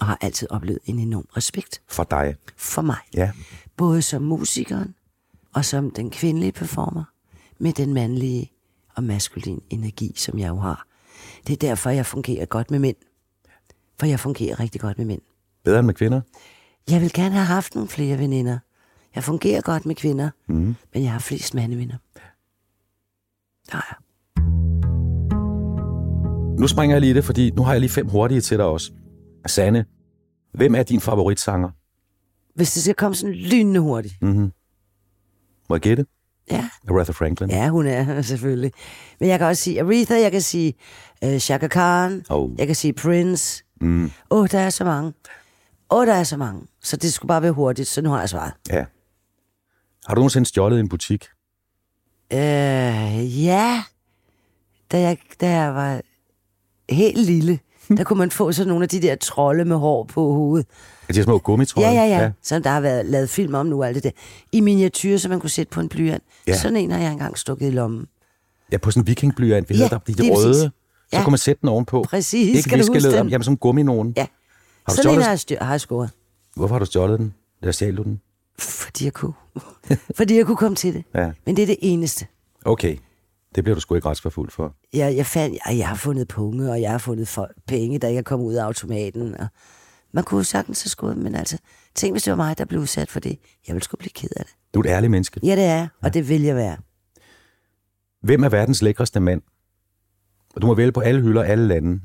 [0.00, 2.36] Og har altid oplevet en enorm respekt For dig.
[2.56, 2.96] for mig.
[3.14, 3.32] Ja.
[3.76, 4.94] Både som musikeren
[5.54, 7.04] og som den kvindelige performer.
[7.58, 8.52] Med den mandlige
[8.94, 10.86] og maskuline energi, som jeg jo har.
[11.46, 12.96] Det er derfor, jeg fungerer godt med mænd.
[13.98, 15.20] For jeg fungerer rigtig godt med mænd.
[15.64, 16.20] Bedre end med kvinder?
[16.90, 18.58] Jeg vil gerne have haft nogle flere veninder.
[19.14, 20.76] Jeg fungerer godt med kvinder, Mm.
[20.94, 21.96] men jeg har flest mandevenner.
[23.70, 23.96] Der har jeg.
[26.58, 28.92] Nu springer jeg lige det, fordi nu har jeg lige fem hurtige til dig også.
[29.46, 29.84] Sanne,
[30.54, 31.70] hvem er din favoritsanger?
[32.54, 34.14] Hvis det skal komme sådan lynende hurtigt.
[34.22, 34.52] Mm-hmm.
[35.68, 36.06] Må jeg gætte?
[36.50, 36.68] Ja.
[36.90, 37.50] Aretha Franklin.
[37.50, 38.72] ja, hun er selvfølgelig.
[39.20, 40.74] Men jeg kan også sige Aretha, jeg kan sige
[41.26, 42.50] uh, Chaka Khan, Oh.
[42.58, 43.64] jeg kan sige Prince.
[43.80, 44.04] Mm.
[44.04, 45.12] Åh, oh, der er så mange.
[45.90, 46.62] Åh, oh, der er så mange.
[46.82, 48.52] Så det skulle bare være hurtigt, så nu har jeg svaret.
[48.70, 48.84] ja.
[50.06, 51.24] Har du nogensinde stjålet i en butik?
[52.32, 53.82] Øh, ja.
[54.92, 56.00] Da jeg, da jeg var
[56.90, 57.58] helt lille,
[57.96, 60.66] der kunne man få sådan nogle af de der trolde med hår på hovedet.
[61.08, 61.90] Er de her små gummitrøjer?
[61.90, 62.30] Ja, ja, ja.
[62.42, 64.10] Som der har været lavet film om nu, alt det der.
[64.52, 66.22] I miniatyr, som man kunne sætte på en blyant.
[66.46, 66.52] Ja.
[66.52, 66.58] Ja.
[66.58, 68.06] Sådan en har jeg engang stukket i lommen.
[68.72, 69.70] Ja, på sådan en vikingblyant.
[69.70, 70.44] Vi Ja, ja, der, de, de røde.
[70.46, 70.60] præcis.
[70.62, 70.70] Så
[71.12, 71.22] Ja.
[71.24, 72.02] kunne man sætte den ovenpå.
[72.08, 73.28] Præcis, Ikke skal du huske den?
[73.28, 74.14] Jamen, en gummi nogen.
[74.16, 74.26] Ja.
[74.86, 76.10] Har du Sådan en har jeg, styr, har jeg scoret.
[76.56, 77.34] Hvorfor har du stjålet den?
[77.62, 78.20] Der stjal du den?
[78.58, 79.32] Fordi jeg kunne.
[80.16, 81.04] Fordi jeg kunne komme til det.
[81.14, 81.30] Ja.
[81.46, 82.26] Men det er det eneste.
[82.64, 82.96] Okay.
[83.54, 84.74] Det bliver du sgu ikke retsforfuldt for.
[84.92, 88.08] Jeg, jeg, fandt, jeg, jeg har fundet punge, og jeg har fundet folk, penge, der
[88.08, 89.34] ikke er kommet ud af automaten.
[89.34, 89.46] Og
[90.12, 91.58] man kunne jo sagtens have skudt, men altså,
[91.94, 93.38] tænk hvis det var mig, der blev udsat for det.
[93.68, 94.54] Jeg ville sgu blive ked af det.
[94.74, 95.40] Du er et ærligt menneske.
[95.42, 96.76] Ja, det er, og det vil jeg være.
[98.22, 99.42] Hvem er verdens lækreste mand?
[100.54, 102.00] Og du må vælge på alle hylder, alle lande.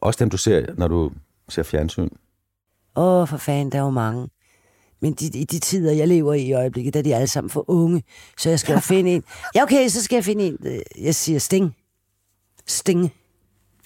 [0.00, 1.12] Også dem, du ser, når du
[1.48, 2.08] ser fjernsyn.
[2.96, 4.28] Åh, for fanden, der er jo mange.
[5.00, 7.50] Men de, i de tider, jeg lever i i øjeblikket, der er de alle sammen
[7.50, 8.02] for unge.
[8.38, 9.24] Så jeg skal jo finde en.
[9.54, 10.56] Ja, okay, så skal jeg finde en.
[10.64, 11.76] øh, Jeg siger Sting.
[12.66, 13.12] Sting.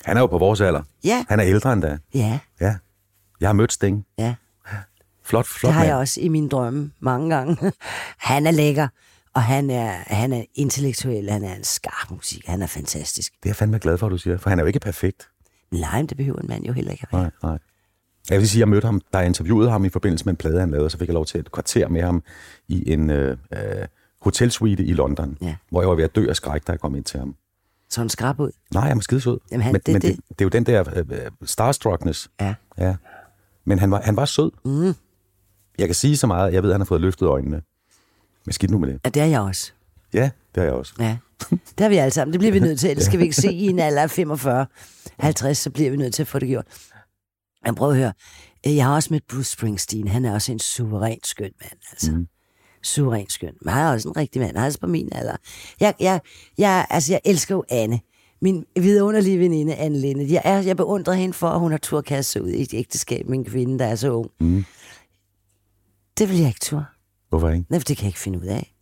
[0.05, 0.83] Han er jo på vores alder.
[1.05, 1.25] Ja.
[1.29, 1.98] Han er ældre end da.
[2.14, 2.75] Ja, Ja.
[3.40, 4.07] Jeg har mødt Sting.
[4.18, 4.35] ja.
[5.25, 5.88] Flot, flot Det har mand.
[5.88, 7.72] jeg også i mine drømme mange gange.
[8.18, 8.88] han er lækker,
[9.35, 11.31] og han er, han er intellektuel.
[11.31, 12.46] Han er en skarp musik.
[12.46, 13.33] Han er fantastisk.
[13.33, 15.29] Det er jeg fandme glad for, at du siger, for han er jo ikke perfekt.
[15.70, 17.22] Nej, men det behøver en mand jo heller ikke at være.
[17.22, 17.59] Nej, nej.
[18.31, 20.61] Jeg vil sige, jeg mødte ham, der jeg interviewede ham i forbindelse med en plade,
[20.61, 22.23] han lavede, så fik jeg lov til et kvarter med ham
[22.69, 23.59] i en øh, øh,
[24.21, 25.55] hotelsuite i London, Ja.
[25.71, 27.35] hvor jeg var ved at dø af skræk, da jeg kom ind til ham.
[27.91, 28.51] Så han skrab ud.
[28.75, 29.39] Nej, han var skidesød.
[29.51, 32.31] Jamen, han- men, det- men det- det, det, er jo den der øh, øh, starstruckness.
[32.41, 32.55] Ja.
[32.79, 32.95] Ja.
[33.65, 34.51] Men han var, han var sød.
[34.65, 34.95] Mm.
[35.79, 37.63] Jeg kan sige så meget, jeg ved, at han har fået løftet øjnene.
[38.47, 39.01] Men skidt nu med det.
[39.05, 39.73] Ja, det er jeg også.
[40.15, 40.23] Ja,
[40.55, 40.95] det har jeg også.
[40.99, 41.17] Ja.
[41.51, 42.33] Det har vi alle sammen.
[42.33, 42.91] Det bliver vi nødt til.
[42.91, 44.67] Ellers skal vi ikke se i en alder af 45,
[45.19, 46.65] 50, så bliver vi nødt til at få det gjort.
[47.64, 48.12] Men prøv at høre.
[48.66, 50.09] Øh, Jeg har også mødt Bruce Springsteen.
[50.09, 52.12] Han er også en suveræn skøn mand, altså.
[52.12, 52.27] Mm.
[52.83, 53.53] Suveræn skøn.
[53.62, 54.57] Men han er også en rigtig mand.
[54.57, 55.37] Han er også på min alder.
[55.80, 56.20] Jeg, jeg,
[56.59, 58.01] jeg, altså, jeg elsker jo Anne.
[58.43, 60.32] Min vidunderlige veninde, Anne Linde.
[60.32, 62.74] Jeg, er, jeg beundrer hende for, at hun har tur kaste sig ud i et
[62.74, 64.30] ægteskab med en kvinde, der er så ung.
[64.41, 64.64] Mm.
[66.18, 66.84] Det vil jeg ikke tur.
[67.28, 67.66] Hvorfor ikke?
[67.70, 68.74] Nej, for det kan jeg ikke finde ud af.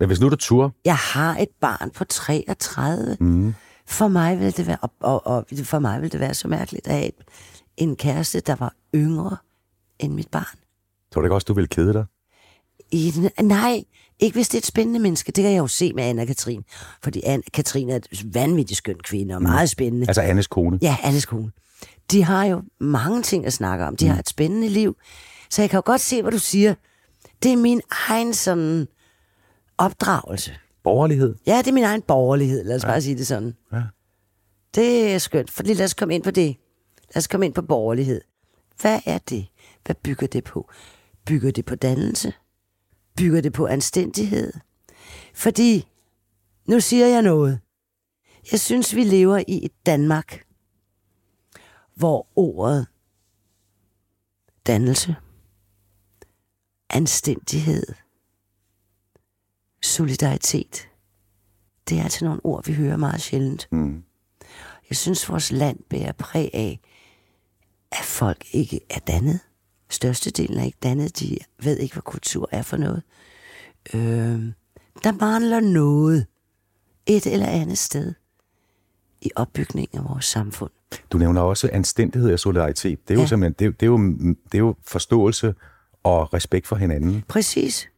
[0.00, 3.16] Men hvis nu du tur, Jeg har et barn på 33.
[3.20, 3.54] mm.
[3.86, 6.86] For mig ville det være, og, og, og for mig ville det være så mærkeligt
[6.86, 7.14] at have et,
[7.80, 9.36] en kæreste, der var yngre
[9.98, 10.58] end mit barn.
[11.12, 12.04] tror du ikke også, du vil kede dig?
[12.92, 13.12] I,
[13.42, 13.84] nej,
[14.18, 15.32] ikke hvis det er et spændende menneske.
[15.32, 16.64] Det kan jeg jo se med Anna Katrin.
[17.02, 20.06] Fordi Anna Katrin er et vanvittigt skøn kvinde og meget spændende.
[20.08, 20.78] Altså Annes kone.
[20.82, 21.50] Ja, Annes kone.
[22.10, 23.96] De har jo mange ting at snakke om.
[23.96, 24.96] De har et spændende liv.
[25.50, 26.74] Så jeg kan jo godt se, hvad du siger.
[27.42, 28.88] Det er min egen sådan
[29.78, 30.54] opdragelse.
[30.84, 31.34] Borgerlighed?
[31.46, 32.88] Ja, det er min egen borgerlighed, lad os ja.
[32.88, 33.54] bare sige det sådan.
[33.72, 33.82] Ja.
[34.74, 36.56] Det er skønt, for lad os komme ind på det.
[37.14, 38.20] Lad os komme ind på borgerlighed.
[38.80, 39.46] Hvad er det?
[39.84, 40.70] Hvad bygger det på?
[41.26, 42.32] Bygger det på dannelse?
[43.16, 44.52] Bygger det på anstændighed?
[45.34, 45.88] Fordi,
[46.66, 47.60] nu siger jeg noget.
[48.52, 50.44] Jeg synes, vi lever i et Danmark,
[51.94, 52.86] hvor ordet
[54.66, 55.16] dannelse,
[56.90, 57.86] anstændighed,
[59.82, 60.88] solidaritet,
[61.88, 63.68] det er altså nogle ord, vi hører meget sjældent.
[63.72, 64.04] Mm.
[64.90, 66.80] Jeg synes, vores land bærer præg af,
[67.92, 69.40] at folk ikke er dannet.
[69.88, 71.20] Størstedelen er ikke dannet.
[71.20, 73.02] De ved ikke, hvad kultur er for noget.
[73.94, 74.00] Øh,
[75.04, 76.26] der mangler noget
[77.06, 78.14] et eller andet sted
[79.22, 80.70] i opbygningen af vores samfund.
[81.10, 83.08] Du nævner også anstændighed og solidaritet.
[83.08, 83.22] Det er, ja.
[83.22, 85.54] jo, simpelthen, det, er, jo- det, er jo, det er jo forståelse
[86.02, 87.24] og respekt for hinanden.
[87.28, 87.88] Præcis.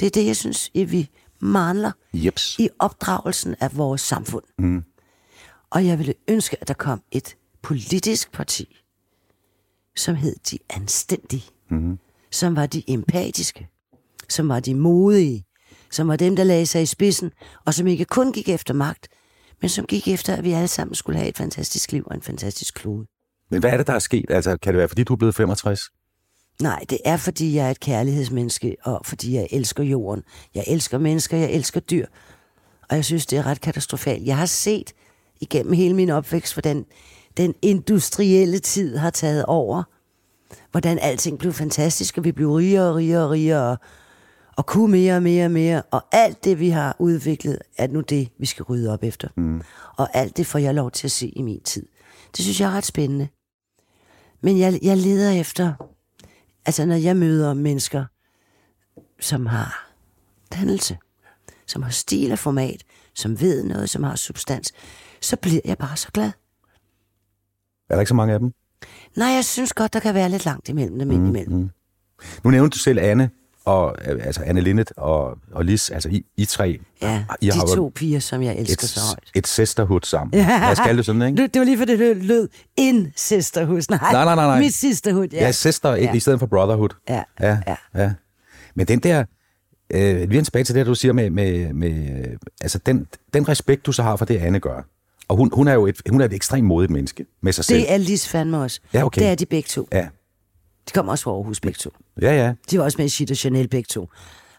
[0.00, 1.10] Det er det, jeg synes, at vi
[1.40, 2.58] mangler Jeps.
[2.58, 4.44] i opdragelsen af vores samfund.
[4.58, 4.84] Mm.
[5.70, 8.76] Og jeg ville ønske, at der kom et politisk parti,
[9.96, 11.98] som hed de anstændige, mm.
[12.30, 13.68] som var de empatiske,
[14.28, 15.44] som var de modige,
[15.90, 17.30] som var dem, der lagde sig i spidsen,
[17.64, 19.08] og som ikke kun gik efter magt,
[19.60, 22.22] men som gik efter, at vi alle sammen skulle have et fantastisk liv og en
[22.22, 23.06] fantastisk klode.
[23.50, 24.30] Men hvad er det, der er sket?
[24.30, 25.80] Altså, kan det være, fordi du er blevet 65?
[26.62, 30.22] Nej, det er, fordi jeg er et kærlighedsmenneske, og fordi jeg elsker jorden.
[30.54, 32.06] Jeg elsker mennesker, jeg elsker dyr.
[32.90, 34.26] Og jeg synes, det er ret katastrofalt.
[34.26, 34.92] Jeg har set
[35.40, 36.86] igennem hele min opvækst, hvordan
[37.36, 39.82] den industrielle tid har taget over.
[40.70, 43.76] Hvordan alting blev fantastisk, og vi blev rigere og rigere og rigere,
[44.56, 45.82] og, kunne mere og mere og mere.
[45.82, 49.28] Og alt det, vi har udviklet, er nu det, vi skal rydde op efter.
[49.36, 49.62] Mm.
[49.96, 51.86] Og alt det får jeg lov til at se i min tid.
[52.36, 53.28] Det synes jeg er ret spændende.
[54.40, 55.72] Men jeg, jeg leder efter
[56.66, 58.04] Altså, når jeg møder mennesker,
[59.20, 59.90] som har
[60.52, 60.98] dannelse,
[61.66, 62.82] som har stil og format,
[63.14, 64.72] som ved noget, som har substans,
[65.20, 66.30] så bliver jeg bare så glad.
[67.90, 68.52] Er der ikke så mange af dem?
[69.16, 71.70] Nej, jeg synes godt, der kan være lidt langt imellem dem mm, imellem.
[72.44, 73.30] Nu nævnte du selv Anne,
[73.66, 76.80] og, altså Anne Linnet og, og Lis, altså I, I tre.
[77.02, 79.30] Ja, I de har to piger, som jeg elsker et, så højt.
[79.34, 80.38] et sisterhood sammen.
[80.38, 81.42] Lad os det sådan, ikke?
[81.42, 83.82] Det, var lige for det lød, lød en sisterhood.
[83.90, 84.60] Nej, Nej, nej, nej.
[84.60, 85.44] Mit sisterhood, ja.
[85.44, 86.02] Ja, sister ja.
[86.02, 86.12] Ja.
[86.12, 86.88] i stedet for brotherhood.
[87.08, 87.58] Ja, ja.
[87.66, 87.76] ja.
[87.94, 88.12] ja.
[88.74, 89.24] Men den der,
[89.90, 92.24] øh, vi er tilbage til det, du siger med, med, med
[92.60, 94.82] altså den, den respekt, du så har for det, Anne gør.
[95.28, 97.78] Og hun, hun er jo et, hun er et ekstremt modigt menneske med sig selv.
[97.80, 98.80] Det er Lis fandme også.
[98.94, 99.20] Ja, okay.
[99.20, 99.88] Det er de begge to.
[99.92, 100.06] Ja,
[100.88, 101.90] De kommer også fra Aarhus begge to.
[102.22, 102.52] ja, ja.
[102.70, 104.08] De var også med i Shit og Chanel begge to.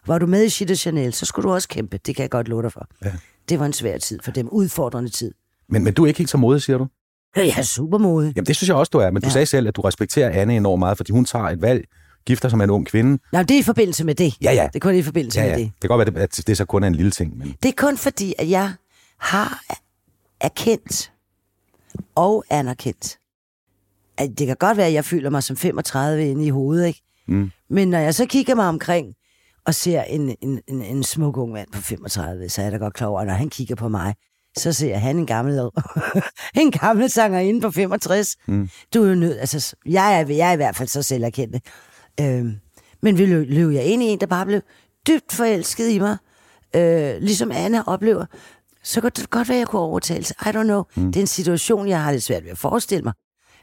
[0.07, 1.97] Var du med i Shit og Chanel, så skulle du også kæmpe.
[2.05, 2.87] Det kan jeg godt love dig for.
[3.05, 3.11] Ja.
[3.49, 4.49] Det var en svær tid for dem.
[4.49, 5.31] Udfordrende tid.
[5.69, 6.87] Men, men du er ikke helt så modig, siger du?
[7.35, 8.33] Jeg er super modig.
[8.35, 9.11] Jamen, det synes jeg også, du er.
[9.11, 9.31] Men du Ja.
[9.31, 11.83] sagde selv, at du respekterer Anne enormt meget, fordi hun tager et valg,
[12.25, 13.19] gifter sig med en ung kvinde.
[13.33, 14.33] Nå, det er i forbindelse med det.
[14.41, 14.67] Ja, ja.
[14.67, 15.57] Det er kun i forbindelse Ja, med ja.
[15.63, 15.71] det.
[15.73, 17.73] Det kan godt være, at det så kun er en lille ting, men Det er
[17.77, 18.71] kun fordi, at jeg
[19.19, 19.61] har
[20.41, 21.11] erkendt
[22.15, 23.19] og anerkendt,
[24.17, 27.01] at det kan godt være, at jeg føler mig som 35 inde i hovedet, ikke?
[27.27, 27.51] Mm.
[27.69, 29.15] Men når jeg så kigger mig omkring
[29.65, 32.93] og ser en, en, en, en smuk ung mand på 35, så er da godt
[32.93, 34.15] klar over, at når han kigger på mig,
[34.57, 35.59] så ser han en gammel,
[36.61, 38.35] en gammel sangerinde på 65.
[38.47, 38.69] Mm.
[38.93, 41.55] Du er jo nødt, altså, jeg er, jeg er i hvert fald så selverkendt.
[42.21, 42.55] Øhm,
[43.01, 44.61] men vi løb, løb jeg ind i en, der bare blev
[45.07, 46.17] dybt forelsket i mig,
[46.75, 48.25] øh, ligesom Anna oplever,
[48.87, 50.31] så kunne det godt være, at jeg kunne overtales.
[50.31, 50.83] I don't know.
[50.95, 51.05] Mm.
[51.05, 53.13] Det er en situation, jeg har lidt svært ved at forestille mig.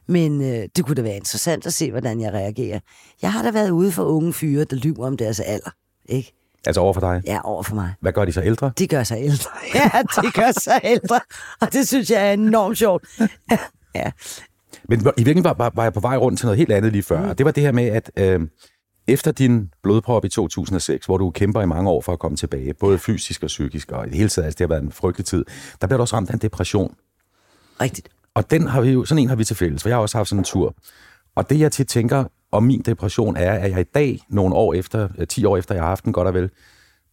[0.09, 2.81] Men øh, det kunne da være interessant at se, hvordan jeg reagerer.
[3.23, 5.71] Jeg har da været ude for unge fyre, der lyver om deres alder.
[6.09, 6.33] Ikke?
[6.67, 7.23] altså over for dig.
[7.27, 7.95] Ja, over for mig.
[8.01, 8.73] Hvad gør de så ældre?
[8.79, 9.51] De gør sig ældre.
[9.75, 9.91] Ja,
[10.23, 11.21] de gør sig ældre.
[11.61, 13.05] Og det synes jeg er enormt sjovt.
[13.97, 14.11] Ja.
[14.89, 17.03] Men i virkeligheden var, var, var jeg på vej rundt til noget helt andet lige
[17.03, 17.23] før.
[17.23, 17.29] Mm.
[17.29, 18.41] Og det var det her med, at øh,
[19.09, 22.75] efter din blodprop i 2006, hvor du kæmper i mange år for at komme tilbage,
[22.75, 25.27] både fysisk og psykisk, og i det hele taget, altså det har været en frygtelig
[25.27, 25.45] tid,
[25.81, 26.95] der blev du også ramt af en depression.
[27.81, 28.09] Rigtigt.
[28.35, 30.19] Og den har vi jo, sådan en har vi til fælles, for jeg har også
[30.19, 30.75] haft sådan en tur.
[31.35, 34.75] Og det jeg tit tænker om min depression er, at jeg i dag, nogle år
[34.75, 36.51] efter, øh, 10 år efter jeg har haft den godt og vel,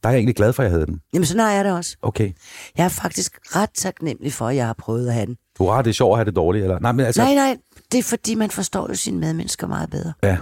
[0.04, 1.02] der er jeg egentlig glad for, at jeg havde den.
[1.14, 1.98] Jamen, sådan har jeg det også.
[2.02, 2.32] Okay.
[2.78, 5.38] Jeg er faktisk ret taknemmelig for, at jeg har prøvet at have den.
[5.58, 6.80] Hurra, det er sjovt at have det dårligt, eller?
[6.80, 7.22] Nej, men altså...
[7.22, 7.58] Nej, nej,
[7.92, 10.14] det er fordi, man forstår jo sine medmennesker meget bedre.
[10.24, 10.38] Ja.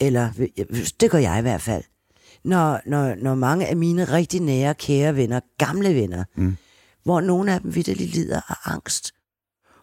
[0.00, 0.48] Eller,
[1.00, 1.84] det gør jeg i hvert fald.
[2.44, 6.56] Når, når, når mange af mine rigtig nære, kære venner, gamle venner, mm.
[7.04, 9.12] hvor nogle af dem vidderligt lider af angst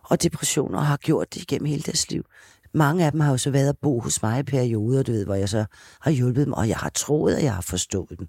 [0.03, 2.23] og depression, og har gjort det igennem hele deres liv.
[2.73, 5.25] Mange af dem har jo så været at bo hos mig i perioder, du ved,
[5.25, 5.65] hvor jeg så
[6.01, 8.27] har hjulpet dem, og jeg har troet, at jeg har forstået dem.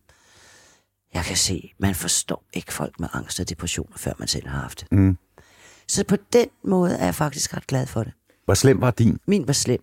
[1.15, 4.61] Jeg kan se, man forstår ikke folk med angst og depressioner, før man selv har
[4.61, 4.93] haft det.
[4.93, 5.19] Mm.
[5.89, 8.13] Så på den måde er jeg faktisk ret glad for det.
[8.45, 9.19] Hvor slem var din?
[9.27, 9.83] Min var slem.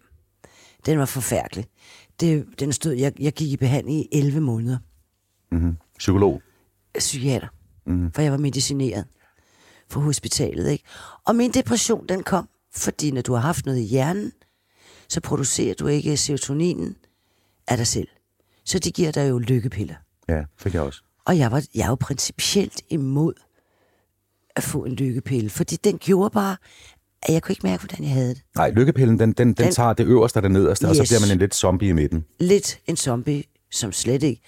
[0.86, 1.66] Den var forfærdelig.
[2.20, 4.78] Det, den stod, jeg, jeg gik i behandling i 11 måneder.
[5.52, 5.78] Mm-hmm.
[6.00, 6.42] Psykolog?
[7.00, 7.48] psykiater,
[7.86, 8.12] mm.
[8.12, 9.06] for jeg var medicineret
[9.90, 10.70] fra hospitalet.
[10.70, 10.84] Ikke?
[11.26, 14.32] Og min depression, den kom, fordi når du har haft noget i hjernen,
[15.10, 16.96] så producerer du ikke serotoninen
[17.68, 18.08] af dig selv.
[18.66, 19.96] Så det giver dig jo lykkepiller.
[20.30, 21.02] Ja, fik jeg også.
[21.26, 23.34] Og jeg var, jeg principielt imod
[24.56, 26.58] at få en lykkepille, fordi den gjorde bare,
[27.24, 28.42] at jeg kunne ikke mærke, hvordan jeg havde det.
[28.56, 31.10] Nej, lykkepillen, den, den, den, Den- tager det øverste og det nederste, og så Yes.
[31.10, 32.26] bliver man en lidt zombie i midten.
[32.40, 34.42] Lidt en zombie, som slet ikke...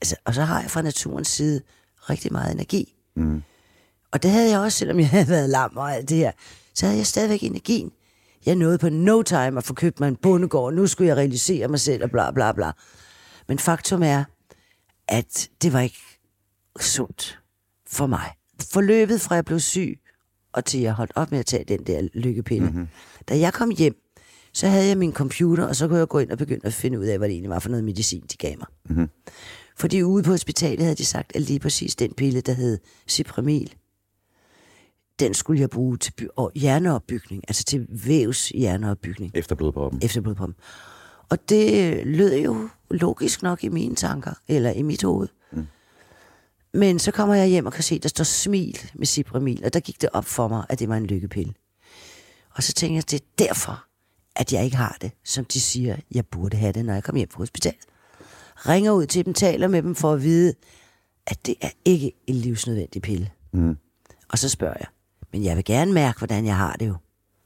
[0.00, 1.60] Altså, og så har jeg fra naturens side
[2.10, 2.94] rigtig meget energi.
[3.16, 3.42] Mm.
[4.12, 6.32] Og det havde jeg også, selvom jeg havde været lam og alt det her.
[6.74, 7.90] Så havde jeg stadigvæk energien.
[8.46, 10.74] Jeg nåede på no time at få købt mig en bondegård.
[10.74, 12.70] Nu skulle jeg realisere mig selv og bla bla bla.
[13.48, 14.24] Men faktum er,
[15.08, 15.98] at det var ikke
[16.80, 17.38] sundt
[17.90, 18.30] for mig.
[18.72, 19.98] Forløbet fra jeg blev syg,
[20.54, 22.66] og til jeg holdt op med at tage den der lykkepille.
[22.66, 22.88] Mm-hmm.
[23.28, 23.96] Da jeg kom hjem,
[24.52, 26.98] så havde jeg min computer, og så kunne jeg gå ind og begynde at finde
[27.00, 28.66] ud af, hvad det egentlig var for noget medicin, de gav mig.
[28.88, 29.08] Mm-hmm.
[29.76, 32.78] Fordi ude på hospitalet havde de sagt, at lige præcis den pille, der hed
[33.08, 33.74] Cipramil,
[35.20, 40.00] den skulle jeg bruge til by- og hjerneopbygning, altså til vævs hjerneopbygning Efter blodproppen.
[40.02, 40.56] efter blodpumpen.
[41.30, 45.28] Og det lød jo logisk nok i mine tanker, eller i mit hoved.
[46.74, 49.80] Men så kommer jeg hjem og kan se, der står smil med Cipramil, og der
[49.80, 51.54] gik det op for mig, at det var en lykkepille.
[52.50, 53.84] Og så tænker jeg, det er derfor,
[54.36, 57.18] at jeg ikke har det, som de siger, jeg burde have det, når jeg kommer
[57.18, 57.80] hjem fra hospitalet.
[58.56, 60.54] Ringer ud til dem, taler med dem for at vide,
[61.26, 63.30] at det er ikke en livsnødvendig pille.
[63.52, 63.76] Mm.
[64.28, 64.86] Og så spørger jeg,
[65.32, 66.94] men jeg vil gerne mærke, hvordan jeg har det jo.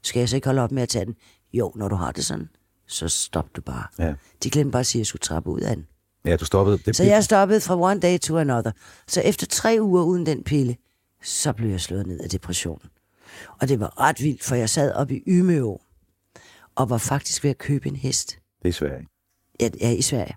[0.03, 1.15] Skal jeg så ikke holde op med at tage den?
[1.53, 2.49] Jo, når du har det sådan,
[2.87, 3.87] så stop du bare.
[3.99, 4.13] Ja.
[4.43, 5.87] De glemte bare at sige, at jeg skulle trappe ud af den.
[6.29, 6.77] Ja, du stoppede.
[6.77, 8.71] Det, Så jeg stoppede fra one day to another.
[9.07, 10.77] Så efter tre uger uden den pille,
[11.23, 12.89] så blev jeg slået ned af depressionen.
[13.61, 15.81] Og det var ret vildt, for jeg sad oppe i Ymeå,
[16.75, 18.39] og var faktisk ved at købe en hest.
[18.63, 18.99] det er svært.
[18.99, 19.11] ikke?
[19.61, 20.35] Ja, ja i Sverige.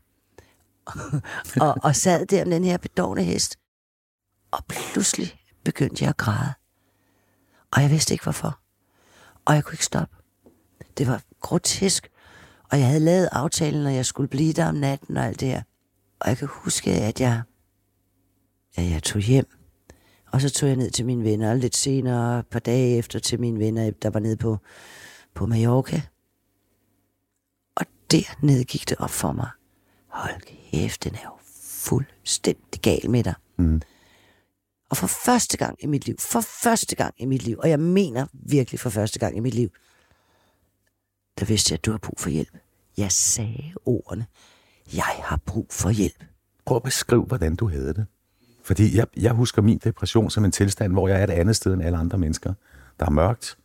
[1.66, 3.56] og, og sad der med den her bedårende hest.
[4.50, 5.34] Og pludselig
[5.64, 6.52] begyndte jeg at græde.
[7.72, 8.58] Og jeg vidste ikke hvorfor.
[9.44, 10.16] Og jeg kunne ikke stoppe.
[10.98, 12.08] Det var grotesk.
[12.70, 15.48] Og jeg havde lavet aftalen, at jeg skulle blive der om natten og alt det
[15.48, 15.62] her.
[16.22, 17.42] Og jeg kan huske, at jeg,
[18.76, 19.46] ja, jeg tog hjem.
[20.32, 23.18] Og så tog jeg ned til mine venner, og lidt senere, et par dage efter,
[23.18, 24.58] til mine venner, der var nede på,
[25.34, 26.02] på Mallorca.
[27.74, 29.50] Og dernede gik det op for mig.
[30.06, 33.34] Hold kæft, den er jo fuldstændig gal med dig.
[33.56, 33.82] Mm.
[34.90, 37.80] Og for første gang i mit liv, for første gang i mit liv, og jeg
[37.80, 39.70] mener virkelig for første gang i mit liv,
[41.38, 42.56] der vidste jeg, at du har brug for hjælp.
[42.96, 44.26] Jeg sagde ordene.
[44.94, 46.24] Jeg har brug for hjælp.
[46.66, 48.06] Prøv at beskrive, hvordan du havde det.
[48.64, 51.72] Fordi jeg, jeg husker min depression som en tilstand, hvor jeg er et andet sted
[51.74, 52.54] end alle andre mennesker.
[53.00, 53.56] Der er mørkt,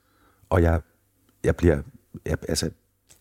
[0.49, 0.81] og jeg,
[1.43, 1.81] jeg bliver...
[2.25, 2.69] Jeg, altså,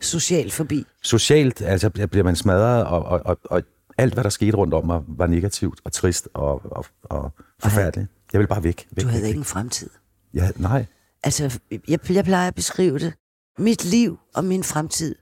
[0.00, 0.84] Social forbi.
[1.02, 3.62] socialt altså, jeg bliver man smadret, og, og, og, og
[3.98, 7.30] alt, hvad der skete rundt om mig, var negativt og trist og, og, og
[7.62, 8.10] forfærdeligt.
[8.32, 8.88] Jeg vil bare væk.
[8.90, 9.90] væk Du havde væk, ikke en fremtid.
[10.34, 10.86] Jeg, nej,
[11.22, 13.14] Altså, jeg, jeg plejer at beskrive det.
[13.58, 15.14] Mit liv og min fremtid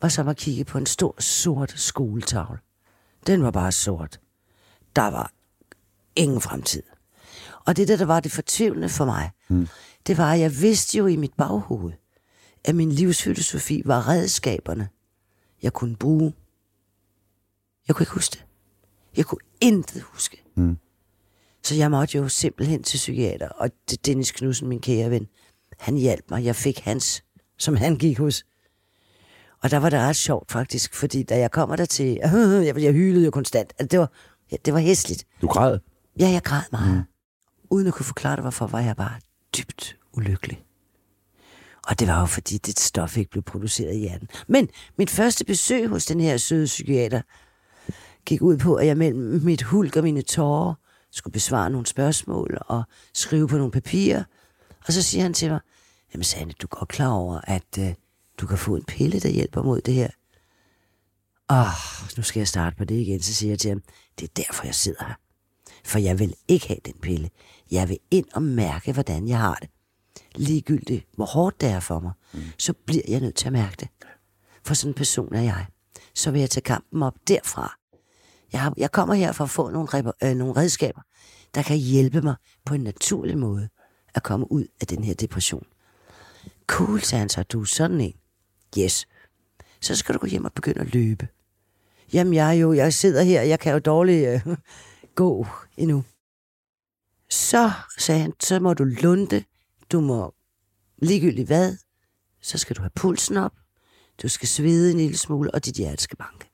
[0.00, 2.58] var som at kigge på en stor, sort skoletavle.
[3.26, 4.20] Den var bare sort.
[4.96, 5.32] Der var
[6.16, 6.82] ingen fremtid.
[7.66, 9.68] Og det der, der var det fortvivlende for mig, mm.
[10.06, 11.92] det var, at jeg vidste jo i mit baghoved,
[12.64, 14.88] at min livsfilosofi var redskaberne,
[15.62, 16.34] jeg kunne bruge.
[17.88, 18.44] Jeg kunne ikke huske det.
[19.16, 20.42] Jeg kunne intet huske.
[20.54, 20.78] Mm.
[21.62, 25.28] Så jeg måtte jo simpelthen til psykiater, og det Dennis Knudsen, min kære ven,
[25.78, 26.44] han hjalp mig.
[26.44, 27.24] Jeg fik hans,
[27.58, 28.44] som han gik hos.
[29.62, 32.18] Og der var det ret sjovt faktisk, fordi da jeg kommer der til,
[32.66, 33.72] jeg, jeg hylede jo konstant.
[33.78, 34.10] Altså, det var,
[34.52, 35.26] ja, det var hæsligt.
[35.42, 35.78] du græd.
[36.20, 36.96] Ja, jeg græd meget.
[36.96, 37.02] Mm.
[37.70, 39.20] Uden at kunne forklare det, hvorfor var jeg bare
[39.56, 40.64] dybt ulykkelig.
[41.88, 44.28] Og det var jo fordi, det stof ikke blev produceret i hjernen.
[44.48, 47.20] Men mit første besøg hos den her søde psykiater
[48.26, 50.74] gik ud på, at jeg mellem mit hulk og mine tårer
[51.10, 52.82] skulle besvare nogle spørgsmål og
[53.14, 54.24] skrive på nogle papirer.
[54.86, 55.60] Og så siger han til mig,
[56.14, 57.94] jamen Sanne, du er godt klar over, at øh,
[58.40, 60.08] du kan få en pille, der hjælper mod det her.
[61.50, 63.22] Åh, nu skal jeg starte på det igen.
[63.22, 63.82] Så siger jeg til ham,
[64.18, 65.14] det er derfor, jeg sidder her.
[65.84, 67.30] For jeg vil ikke have den pille.
[67.70, 69.70] Jeg vil ind og mærke, hvordan jeg har det.
[70.34, 72.40] Ligegyldigt, hvor hårdt det er for mig, mm.
[72.58, 73.88] så bliver jeg nødt til at mærke det.
[74.64, 75.66] For sådan en person er jeg.
[76.14, 77.78] Så vil jeg tage kampen op derfra.
[78.52, 81.00] Jeg, har, jeg kommer her for at få nogle, repa- øh, nogle redskaber,
[81.54, 82.34] der kan hjælpe mig
[82.64, 83.68] på en naturlig måde
[84.14, 85.66] at komme ud af den her depression.
[86.66, 88.14] Cool, sagde han så, du er sådan en.
[88.78, 89.06] Yes.
[89.80, 91.28] Så skal du gå hjem og begynde at løbe.
[92.12, 94.56] Jamen, jeg jo, jeg sidder her, jeg kan jo dårligt øh,
[95.14, 95.46] gå
[95.76, 96.04] endnu.
[97.30, 99.44] Så, sagde han, så må du lunde,
[99.92, 100.34] du må
[100.98, 101.76] ligegyldigt hvad,
[102.40, 103.52] så skal du have pulsen op,
[104.22, 106.50] du skal svede en lille smule, og dit hjerte skal banke.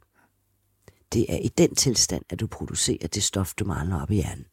[1.12, 4.46] Det er i den tilstand, at du producerer det stof, du mangler op i hjernen.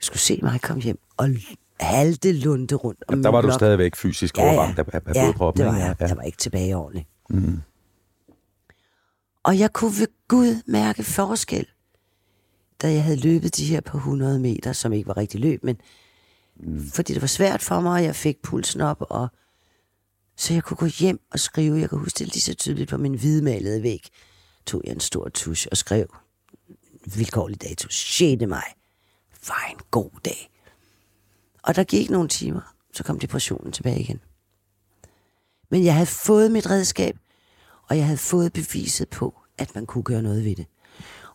[0.00, 1.28] skulle se mig komme hjem og
[1.80, 3.58] halte lunde rundt om Der min var du blok.
[3.58, 5.60] stadigvæk fysisk overramt af, af, af ja, blodproppen.
[5.64, 5.86] det var ikke?
[5.86, 5.96] jeg.
[6.00, 7.08] Ja, Jeg var ikke tilbage ordentligt.
[7.30, 7.60] Mm.
[9.42, 11.66] Og jeg kunne ved Gud mærke forskel,
[12.82, 15.76] da jeg havde løbet de her par 100 meter, som ikke var rigtig løb, men
[16.56, 16.90] mm.
[16.94, 19.28] fordi det var svært for mig, og jeg fik pulsen op, og
[20.36, 21.78] så jeg kunne gå hjem og skrive.
[21.80, 24.08] Jeg kan huske det lige så tydeligt på min hvidmalede væg.
[24.66, 26.06] Tog jeg en stor tusch og skrev
[27.14, 27.88] vilkårlig dato.
[27.90, 28.42] 6.
[28.48, 28.72] maj.
[29.48, 30.50] Var en god dag.
[31.62, 34.20] Og der gik nogle timer, så kom depressionen tilbage igen.
[35.70, 37.16] Men jeg havde fået mit redskab,
[37.88, 40.66] og jeg havde fået beviset på, at man kunne gøre noget ved det.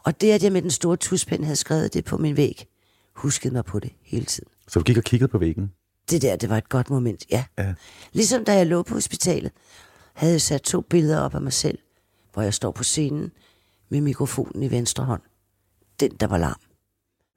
[0.03, 2.67] Og det, at jeg med den store tuschpen havde skrevet det på min væg,
[3.13, 4.49] huskede mig på det hele tiden.
[4.67, 5.71] Så du gik og kiggede på væggen?
[6.09, 7.45] Det der, det var et godt moment, ja.
[7.57, 7.74] Ja.
[8.13, 9.51] Ligesom da jeg lå på hospitalet,
[10.13, 11.78] havde jeg sat to billeder op af mig selv,
[12.34, 13.32] hvor jeg står på scenen
[13.89, 15.21] med mikrofonen i venstre hånd.
[15.99, 16.59] Den, der var larm.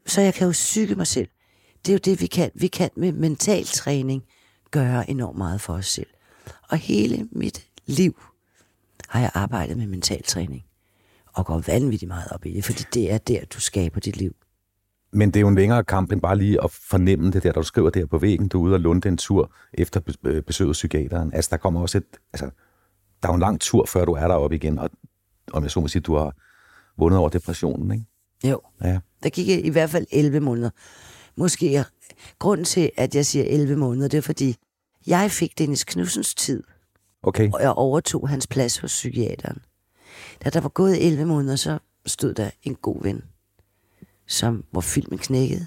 [0.07, 1.29] Så jeg kan jo psyke mig selv.
[1.87, 2.51] Det er jo det, vi kan.
[2.55, 4.25] Vi kan med mental træning
[4.71, 6.07] gøre enormt meget for os selv.
[6.69, 8.21] Og hele mit liv
[9.09, 10.65] har jeg arbejdet med mental træning.
[11.33, 14.37] Og går vanvittigt meget op i det, fordi det er der, du skaber dit liv.
[15.13, 17.63] Men det er jo en længere kamp end bare lige at fornemme det der, du
[17.63, 18.49] skriver der på væggen.
[18.49, 21.35] Du er ude og lunde en tur efter øh, besøget psykiateren.
[21.35, 22.05] Altså, der kommer også et...
[22.33, 22.51] Altså,
[23.23, 24.79] der er jo en lang tur, før du er deroppe igen.
[24.79, 24.91] Og
[25.53, 26.35] om jeg så må sige, du har
[26.99, 28.05] vundet over depressionen, ikke?
[28.45, 28.61] Jo.
[28.85, 28.99] Ja.
[29.23, 30.71] Der gik i hvert fald 11 måneder.
[31.37, 31.85] Måske
[32.39, 34.57] grunden til, at jeg siger 11 måneder, det er fordi,
[35.07, 36.63] jeg fik Dennis Knudsens tid,
[37.23, 37.51] Okay.
[37.53, 39.59] og jeg overtog hans plads hos psykiateren.
[40.45, 43.23] Da der var gået 11 måneder, så stod der en god ven,
[44.27, 45.67] som, hvor filmen knækkede,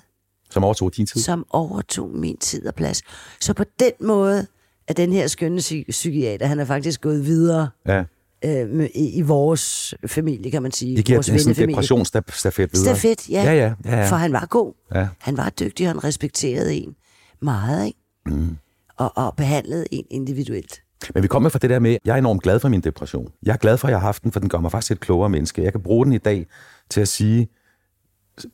[0.49, 1.21] Som overtog din tid.
[1.21, 3.01] som overtog min tid og plads.
[3.39, 4.47] Så på den måde
[4.87, 8.03] er den her skønne psy- psykiater, han er faktisk gået videre Ja.
[8.45, 10.97] Øh, i, i vores familie, kan man sige.
[10.97, 11.73] Det giver vores en sådan vennefamilie.
[11.73, 12.95] depressionsstafet videre.
[12.95, 13.43] Stafet, ja.
[13.43, 14.09] Ja, ja, ja, ja.
[14.09, 14.73] For han var god.
[14.95, 15.07] Ja.
[15.19, 16.95] Han var dygtig, og han respekterede en
[17.41, 17.99] meget, ikke?
[18.25, 18.57] Mm.
[18.97, 20.81] Og, og behandlede en individuelt.
[21.13, 23.27] Men vi kommer fra det der med, jeg er enormt glad for min depression.
[23.43, 24.99] Jeg er glad for, at jeg har haft den, for den gør mig faktisk et
[24.99, 25.63] klogere menneske.
[25.63, 26.45] Jeg kan bruge den i dag
[26.89, 27.47] til at sige,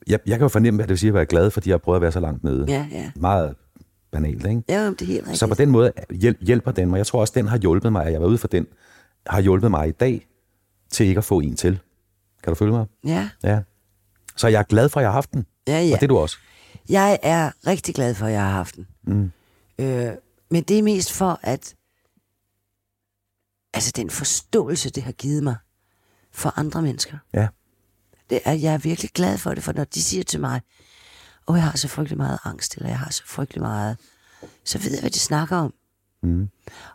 [0.07, 1.77] jeg, jeg kan jo fornemme, hvad det vil sige at være glad, fordi jeg har
[1.79, 2.65] prøvet at være så langt nede.
[2.67, 3.11] Ja, ja.
[3.15, 3.55] Meget
[4.11, 4.61] banalt, ikke?
[4.69, 5.37] Ja, det er helt rigtigt.
[5.39, 6.97] Så på den måde hjæl- hjælper den mig.
[6.97, 8.65] Jeg tror også, den har hjulpet mig, at jeg var ude for den,
[9.27, 10.27] har hjulpet mig i dag
[10.89, 11.79] til ikke at få en til.
[12.43, 12.85] Kan du følge mig?
[13.03, 13.61] Ja, Ja.
[14.37, 15.45] Så jeg er glad for, at jeg har haft den.
[15.67, 15.93] ja, ja.
[15.93, 16.37] Og det er du også.
[16.89, 18.87] Jeg er rigtig glad for, at jeg har haft den.
[19.03, 19.31] Mm.
[19.79, 20.11] Øh,
[20.51, 21.75] men det er mest for, at
[23.73, 25.55] altså den forståelse, det har givet mig
[26.31, 27.17] for andre mennesker.
[27.33, 27.47] Ja.
[28.29, 30.61] Det er, jeg er virkelig glad for det, for når de siger til mig,
[31.47, 33.97] åh, jeg har så frygtelig meget angst, eller jeg har så frygtelig meget,
[34.63, 35.73] så ved jeg, hvad de snakker om.
[36.25, 36.49] Mm.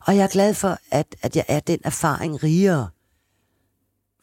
[0.06, 2.88] Og jeg er glad for, at, at jeg er den erfaring rigere,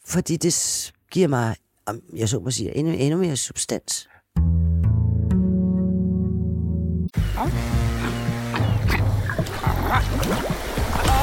[0.06, 1.56] fordi det giver mig,
[1.86, 4.10] om jeg så må sige, endnu, endnu mere substans.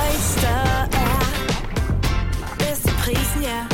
[0.01, 0.61] Oyster
[0.93, 3.74] er bedst til prisen, ja.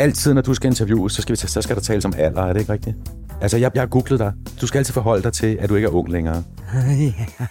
[0.00, 2.52] Altid, når du skal interviews, så skal, vi, så skal der tales om alder, er
[2.52, 2.96] det ikke rigtigt?
[3.40, 4.32] Altså, jeg, jeg har googlet dig.
[4.60, 6.36] Du skal altid forholde dig til, at du ikke er ung længere.
[6.74, 6.86] Er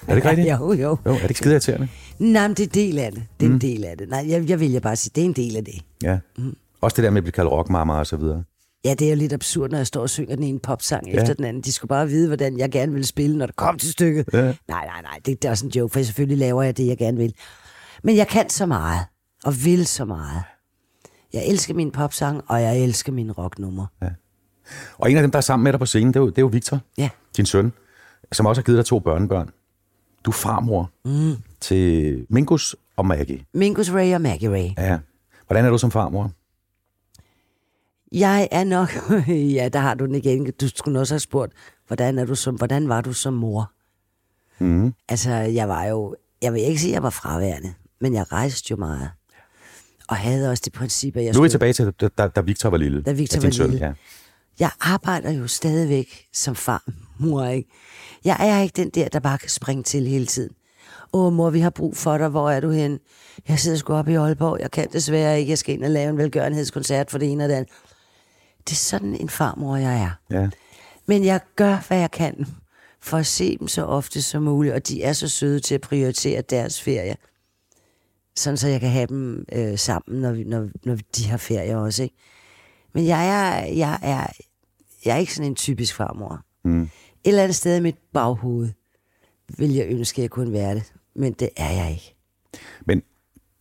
[0.08, 0.48] det ikke rigtigt?
[0.60, 0.98] Jo, jo.
[1.06, 1.88] Jo, er det ikke skide irriterende?
[2.20, 3.24] Nej, men det er en del af det.
[3.40, 3.56] Det er mm.
[3.56, 4.10] en del af det.
[4.10, 5.82] Nej, jeg, jeg vil jeg bare sige, det er en del af det.
[6.04, 6.18] Ja.
[6.38, 6.56] Mm.
[6.82, 8.44] Også det der med at blive kaldt rockmamma og så videre.
[8.86, 11.22] Ja, det er jo lidt absurd, når jeg står og synger den ene popsang ja.
[11.22, 11.62] efter den anden.
[11.64, 14.26] De skulle bare vide, hvordan jeg gerne ville spille, når det kom til stykket.
[14.34, 14.42] Ja.
[14.42, 16.98] Nej, nej, nej, det, det er også en joke, for selvfølgelig laver jeg det, jeg
[16.98, 17.34] gerne vil.
[18.04, 19.00] Men jeg kan så meget,
[19.44, 20.44] og vil så meget.
[21.34, 23.88] Jeg elsker min popsang, og jeg elsker mine rocknumre.
[24.98, 26.38] Og en af dem, der er sammen med dig på scenen, det er jo, det
[26.38, 27.10] er jo Victor, Ja.
[27.38, 27.74] din søn,
[28.32, 29.50] som også har givet dig to børnebørn.
[30.26, 31.36] Du er farmor mm.
[31.62, 33.46] til Mingus og Maggie.
[33.54, 34.70] Mingus Ray og Maggie Ray.
[34.78, 35.00] Ja.
[35.48, 36.32] Hvordan er du som farmor?
[38.12, 38.90] Jeg er nok...
[39.58, 40.52] ja, der har du den igen.
[40.62, 41.54] Du skulle også have spurgt,
[41.88, 43.72] hvordan, er du som, hvordan var du som mor?
[44.60, 44.94] Mm.
[45.10, 46.16] Altså, jeg var jo...
[46.42, 49.10] Jeg vil ikke sige, at jeg var fraværende, men jeg rejste jo meget.
[50.10, 52.70] Og havde også det princip, at jeg Nu er vi tilbage til, da, da, Victor
[52.70, 53.02] var lille.
[53.02, 53.88] Da Victor var lille.
[53.88, 53.94] Ja.
[54.60, 57.70] Jeg arbejder jo stadigvæk som farmor, ikke?
[58.26, 60.54] Jeg er ikke den der, der bare kan springe til hele tiden.
[61.14, 62.28] Åh, mor, vi har brug for dig.
[62.28, 63.00] Hvor er du hen?
[63.48, 64.60] Jeg sidder sgu oppe i Aalborg.
[64.60, 65.50] Jeg kan desværre ikke.
[65.50, 67.74] Jeg skal ind og lave en velgørenhedskoncert for det ene og det andet.
[68.66, 70.40] Det er sådan en farmor, jeg er.
[70.40, 70.50] ja.
[71.06, 72.46] Men jeg gør, hvad jeg kan
[73.02, 75.82] for at se dem så ofte som muligt, og de er så søde til at
[75.82, 77.16] prioritere deres ferie.
[78.40, 81.78] Sådan så jeg kan have dem øh, sammen, når, vi, når, når de har ferie
[81.78, 82.04] også.
[82.04, 82.16] Ikke?
[82.94, 84.28] Men jeg er, jeg, er,
[85.06, 86.42] jeg er ikke sådan en typisk farmor.
[86.64, 86.82] Mm.
[86.82, 86.90] Et
[87.26, 88.70] eller andet sted i mit baghoved
[89.58, 90.94] vil jeg ønske, at jeg kunne være det.
[91.16, 92.16] Men det er jeg ikke.
[92.86, 93.02] Men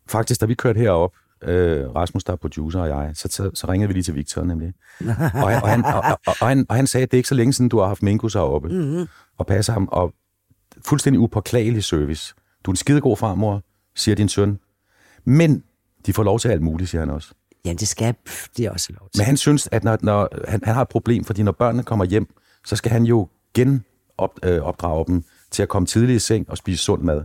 [0.07, 1.13] faktisk, da vi kørte herop,
[1.43, 4.45] øh, Rasmus, der er producer, og jeg, så, så, så ringede vi lige til Victor
[4.45, 4.73] nemlig.
[5.45, 7.29] og, han, og, han, og, og, og, han, og han sagde, at det er ikke
[7.29, 9.07] så længe siden, du har haft Mingus heroppe, mm-hmm.
[9.39, 10.15] og passer ham, og
[10.85, 12.35] fuldstændig upåklagelig service.
[12.65, 13.63] Du er en skidegod farmor,
[13.97, 14.59] siger din søn.
[15.29, 15.63] Men
[16.07, 17.29] de får lov til alt muligt, siger han også.
[17.65, 18.15] Jamen, det skal
[18.57, 19.21] de også lov til.
[19.21, 22.05] Men han synes, at når, når han, han har et problem, fordi når børnene kommer
[22.05, 22.27] hjem,
[22.67, 26.57] så skal han jo genopdrage øh, opdrage dem til at komme tidligt i seng og
[26.57, 27.25] spise sund mad.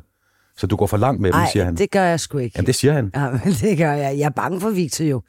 [0.57, 1.77] Så du går for langt med dem, siger Nej, han.
[1.77, 2.53] det gør jeg sgu ikke.
[2.57, 3.11] Jamen, det siger han.
[3.15, 4.17] Ja, men det gør jeg.
[4.17, 5.21] Jeg er bange for Victor jo.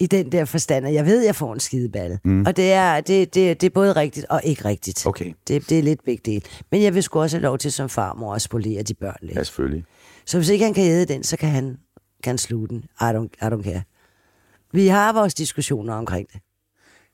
[0.00, 2.18] I den der forstand, at jeg ved, at jeg får en skideballe.
[2.24, 2.46] Mm.
[2.46, 5.06] Og det er, det, det, det er både rigtigt og ikke rigtigt.
[5.06, 5.32] Okay.
[5.48, 6.42] Det, det er lidt begge dele.
[6.70, 9.36] Men jeg vil sgu også have lov til som farmor at spolere de børn lidt.
[9.36, 9.84] Ja, selvfølgelig.
[10.26, 11.76] Så hvis ikke han kan æde den, så kan han,
[12.22, 12.84] kan sluge den.
[13.00, 13.82] I don't, I don't care.
[14.72, 16.40] Vi har vores diskussioner omkring det.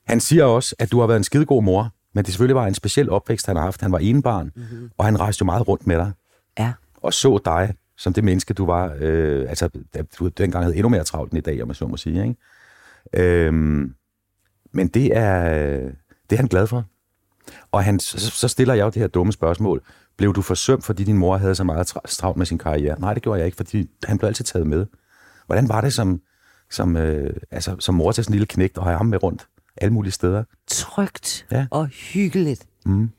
[0.07, 2.73] Han siger også, at du har været en skidegod mor, men det selvfølgelig var en
[2.73, 3.81] speciel opvækst, han har haft.
[3.81, 4.89] Han var enebarn, mm-hmm.
[4.97, 6.11] og han rejste jo meget rundt med dig,
[6.59, 6.73] Ja.
[7.01, 8.95] og så dig som det menneske, du var.
[8.99, 9.69] Øh, altså,
[10.19, 12.27] du dengang havde endnu mere travlt end i dag, om jeg så må sige.
[12.27, 13.45] Ikke?
[13.45, 13.95] Øhm,
[14.71, 15.49] men det er,
[16.29, 16.85] det er han glad for.
[17.71, 19.83] Og han, så, så stiller jeg jo det her dumme spørgsmål.
[20.17, 22.99] Blev du forsømt, fordi din mor havde så meget tra- travlt med sin karriere?
[22.99, 24.85] Nej, det gjorde jeg ikke, fordi han blev altid taget med.
[25.45, 26.21] Hvordan var det som,
[26.69, 29.47] som, øh, altså, som mor til sådan en lille knægt og have ham med rundt
[29.77, 30.43] alle mulige steder?
[30.67, 31.67] Trygt Ja.
[31.71, 32.65] og hyggeligt.
[32.85, 33.09] Mm.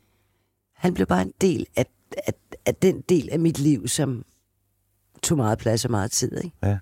[0.75, 1.85] Han blev bare en del af,
[2.27, 2.33] af,
[2.65, 4.25] af den del af mit liv, som
[5.23, 6.37] tog meget plads og meget tid.
[6.43, 6.55] Ikke?
[6.63, 6.77] Ja.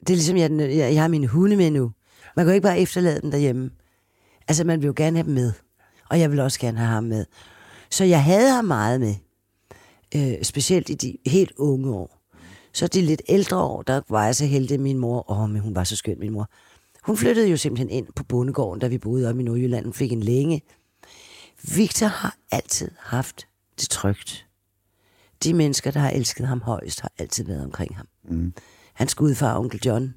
[0.00, 1.92] Det er ligesom, jeg, jeg, jeg har mine hunde med nu.
[2.36, 3.70] Man kan jo ikke bare efterlade dem derhjemme.
[4.48, 5.52] Altså, man vil jo gerne have dem med.
[6.10, 7.24] Og jeg vil også gerne have ham med.
[7.90, 9.14] Så jeg havde ham meget med.
[10.14, 12.22] Øh, specielt i de helt unge år.
[12.72, 15.30] Så de lidt ældre år, der var jeg så heldig, min mor...
[15.30, 16.50] Åh, men hun var så skøn, min mor.
[17.02, 19.84] Hun flyttede jo simpelthen ind på bondegården, da vi boede oppe i Nordjylland.
[19.84, 20.62] Hun fik en længe.
[21.76, 23.46] Victor har altid haft
[23.80, 24.46] det trygt.
[25.44, 28.06] De mennesker, der har elsket ham højst, har altid været omkring ham.
[28.24, 28.52] Mm.
[28.94, 30.14] Hans gudfar, onkel John,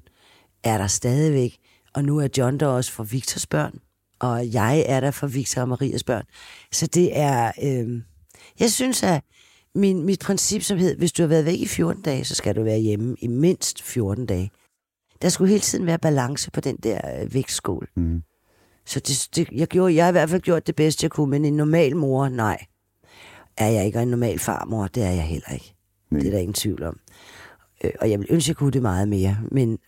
[0.62, 1.58] er der stadigvæk.
[1.94, 3.80] Og nu er John der også for Victors børn.
[4.20, 6.24] Og jeg er der for Victor og Marias børn.
[6.72, 7.52] Så det er...
[7.62, 8.02] Øh,
[8.60, 9.22] jeg synes, at
[9.74, 12.56] min, mit princip, som hed, hvis du har været væk i 14 dage, så skal
[12.56, 14.50] du være hjemme i mindst 14 dage.
[15.22, 17.88] Der skulle hele tiden være balance på den der øh, vægtskål.
[17.96, 18.22] Mm.
[18.86, 21.30] Så det, det, jeg, gjorde, jeg har i hvert fald gjort det bedste, jeg kunne,
[21.30, 22.64] men en normal mor, nej.
[23.56, 25.74] Er jeg ikke, og en normal farmor, det er jeg heller ikke.
[26.10, 26.20] Nej.
[26.20, 27.00] Det er der ingen tvivl om.
[27.84, 29.78] Øh, og jeg vil ønske, jeg kunne det meget mere, men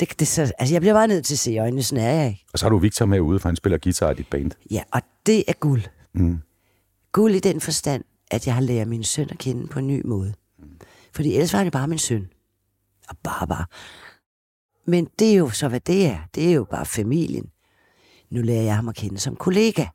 [0.00, 2.12] det, det, så, altså, jeg bliver bare nødt til at se i øjnene, sådan er
[2.12, 2.44] jeg ikke.
[2.52, 4.50] Og så har du Victor med ude, for han spiller guitar i dit band.
[4.70, 5.82] Ja, og det er guld.
[6.14, 6.38] Mm.
[7.12, 10.02] Guld i den forstand, at jeg har lært min søn at kende på en ny
[10.04, 10.34] måde.
[11.14, 12.28] Fordi ellers var det bare min søn.
[13.08, 13.66] Og bare, bare.
[14.86, 16.18] Men det er jo så, hvad det er.
[16.34, 17.50] Det er jo bare familien.
[18.30, 19.86] Nu lærer jeg ham at kende som kollega.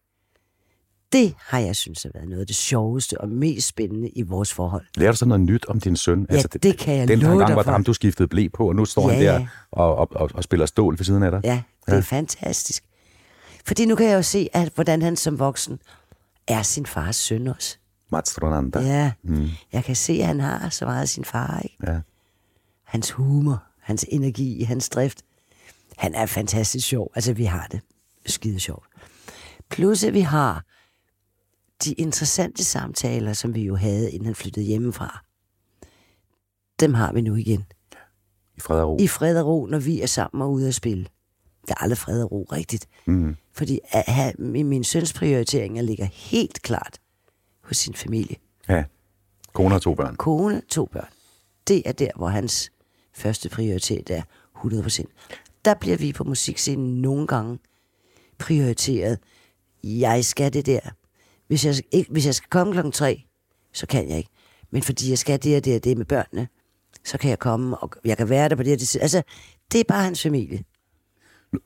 [1.13, 4.53] Det har jeg synes har været noget af det sjoveste og mest spændende i vores
[4.53, 4.85] forhold.
[4.95, 6.25] Lærer du så noget nyt om din søn?
[6.29, 8.67] Altså, Ja, det kan jeg Den love gang var det ham, du skiftede blæ på,
[8.67, 9.47] og nu står han Ja, der ja.
[9.71, 11.41] og, og, og, og spiller stål ved siden af dig.
[11.43, 12.83] Ja, det er fantastisk.
[13.65, 15.79] Fordi nu kan jeg jo se, at hvordan han som voksen
[16.47, 17.77] er sin fars søn også.
[18.11, 18.79] Mats Ronanda.
[18.79, 19.47] Ja, mm.
[19.73, 21.75] jeg kan se, at han har så meget af sin far, ikke?
[21.87, 21.99] ja.
[22.83, 25.21] hans humor, hans energi, hans drift.
[25.97, 27.11] Han er fantastisk sjov.
[27.15, 27.79] Altså, vi har det
[28.25, 28.85] skide sjovt.
[29.69, 30.63] Plus, at vi har
[31.83, 35.23] de interessante samtaler, som vi jo havde, inden han flyttede hjemmefra.
[36.79, 37.65] Dem har vi nu igen.
[38.57, 38.97] I fred og ro.
[38.99, 41.07] I fred og ro, når vi er sammen og ude at spille.
[41.67, 42.87] Der er aldrig fred og ro rigtigt.
[43.05, 43.35] Mm.
[43.53, 46.99] Fordi at have, min, søns prioriteringer ligger helt klart
[47.61, 48.35] hos sin familie.
[48.69, 48.83] Ja.
[49.53, 50.15] Kone og to børn.
[50.15, 51.09] Kone, to børn.
[51.67, 52.71] Det er der, hvor hans
[53.13, 54.21] første prioritet er
[54.55, 55.03] 100%.
[55.65, 57.59] Der bliver vi på musikscenen nogle gange
[58.37, 59.19] prioriteret.
[59.83, 60.79] Jeg skal det der.
[61.47, 63.23] Hvis jeg, ikke, hvis jeg skal komme klokken tre,
[63.73, 64.29] så kan jeg ikke.
[64.71, 66.47] Men fordi jeg skal det og det og det med børnene,
[67.05, 68.95] så kan jeg komme, og jeg kan være der på det og det.
[69.01, 69.21] Altså,
[69.71, 70.63] det er bare hans familie.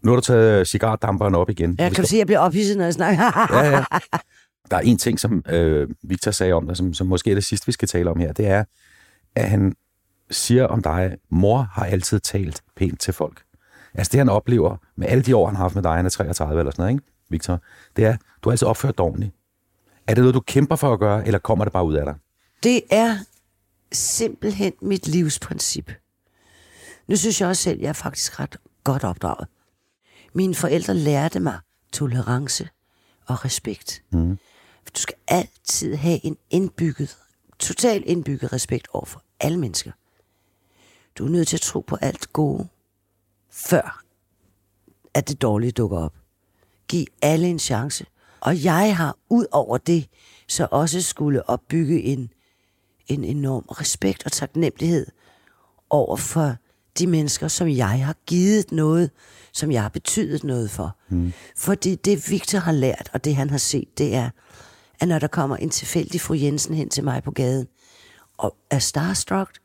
[0.03, 1.75] Nu har du taget cigardamperen op igen.
[1.79, 3.23] Jeg kan du se, at jeg bliver ophidset, når jeg snakker.
[3.57, 3.83] ja, ja.
[4.71, 7.43] Der er en ting, som øh, Victor sagde om dig, som, som måske er det
[7.43, 8.33] sidste, vi skal tale om her.
[8.33, 8.63] Det er,
[9.35, 9.75] at han
[10.31, 13.41] siger om dig, mor har altid talt pænt til folk.
[13.93, 16.09] Altså det, han oplever med alle de år, han har haft med dig, han er
[16.09, 17.61] 33 eller sådan noget, ikke, Victor?
[17.95, 19.35] Det er, du har altid opført dig ordentligt.
[20.09, 22.15] Er det noget, du kæmper for at gøre, eller kommer det bare ud af dig?
[22.63, 23.17] Det er
[23.91, 25.91] simpelthen mit livsprincip.
[27.07, 29.47] Nu synes jeg også selv, at jeg er faktisk ret godt opdraget.
[30.33, 31.59] Mine forældre lærte mig
[31.91, 32.69] tolerance
[33.25, 34.03] og respekt.
[34.11, 34.37] Mm.
[34.95, 37.17] Du skal altid have en indbygget,
[37.59, 39.91] totalt indbygget respekt over for alle mennesker.
[41.17, 42.67] Du er nødt til at tro på alt gode,
[43.51, 44.03] før
[45.13, 46.13] at det dårlige dukker op.
[46.87, 48.05] Giv alle en chance.
[48.41, 50.07] Og jeg har ud over det,
[50.47, 52.29] så også skulle opbygge en,
[53.07, 55.07] en enorm respekt og taknemmelighed
[55.89, 56.55] over for
[56.99, 59.11] de mennesker, som jeg har givet noget,
[59.53, 60.97] som jeg har betydet noget for.
[61.09, 61.33] Mm.
[61.57, 64.29] Fordi det Victor har lært, og det han har set, det er,
[64.99, 67.67] at når der kommer en tilfældig fru Jensen hen til mig på gaden,
[68.37, 69.59] og er starstruck,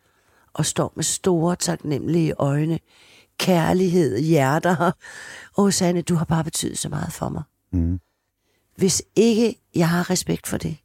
[0.55, 2.79] og står med store, taknemmelige øjne,
[3.39, 4.93] kærlighed, hjerter.
[5.59, 7.43] Åh, Sanne, du har bare betydet så meget for mig.
[7.73, 8.01] Mm.
[8.77, 10.77] Hvis ikke jeg har respekt for det,